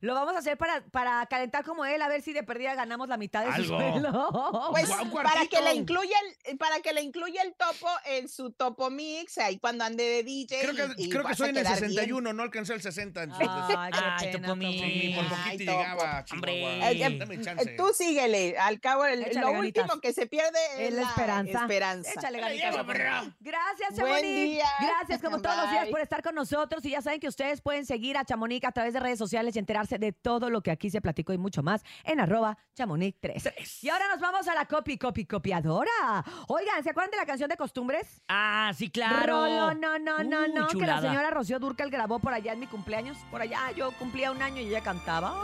[0.00, 3.08] lo vamos a hacer para, para calentar como él, a ver si de perdida ganamos
[3.08, 3.78] la mitad de su Algo.
[3.78, 4.68] sueldo.
[4.72, 8.50] Pues Un para que le incluya el, para que le incluya el topo en su
[8.50, 10.60] topo mix, ahí cuando ande de DJ.
[10.62, 11.90] Creo que, y- y creo que soy en el quedar bien.
[11.90, 13.22] 61, no alcancé el 60.
[13.22, 14.72] entonces- Ay, Ay, pena, Topo Topo.
[14.72, 15.28] Sí, por Mix.
[15.28, 16.24] poquito Ay, llegaba.
[16.32, 16.52] Hombre.
[16.62, 17.70] Eh, eh, Dame chance.
[17.70, 19.84] eh, Tú síguele, al cabo el- lo ganitas.
[19.84, 21.60] último que se pierde es Es la esperanza.
[21.62, 22.10] esperanza.
[22.10, 23.34] Échale ganitas, perro.
[23.66, 24.34] Gracias, Buen Chamonix.
[24.50, 24.66] día.
[24.80, 26.84] Gracias, como todos los días, por estar con nosotros.
[26.84, 29.58] Y ya saben que ustedes pueden seguir a Chamonix a través de redes sociales y
[29.58, 33.78] enterarse de todo lo que aquí se platicó y mucho más en arroba chamonix3.
[33.82, 36.24] Y ahora nos vamos a la copy, copy, copiadora.
[36.48, 38.22] Oigan, ¿se acuerdan de la canción de costumbres?
[38.28, 39.26] Ah, sí, claro.
[39.26, 42.60] Rolo, no, no, no, Uy, no, que la señora Rocío Durcal grabó por allá en
[42.60, 43.16] mi cumpleaños.
[43.30, 45.34] Por allá yo cumplía un año y ella cantaba.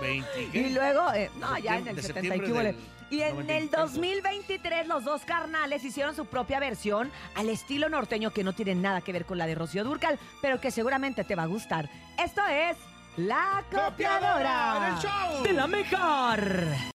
[0.00, 0.58] 20, ¿qué?
[0.58, 2.76] Y luego, eh, no, ya en septiembre- el de 70 y del
[3.10, 3.92] Y en 90 y el tantos.
[3.94, 9.00] 2023 los dos carnales hicieron su propia versión al estilo norteño que no tiene nada
[9.00, 11.88] que ver con la de Rocío Durcal, pero que seguramente te va a gustar.
[12.22, 12.76] Esto es
[13.16, 14.90] La ¡Copiadora Copiadora.
[14.90, 15.42] del show!
[15.42, 16.78] De la mejor.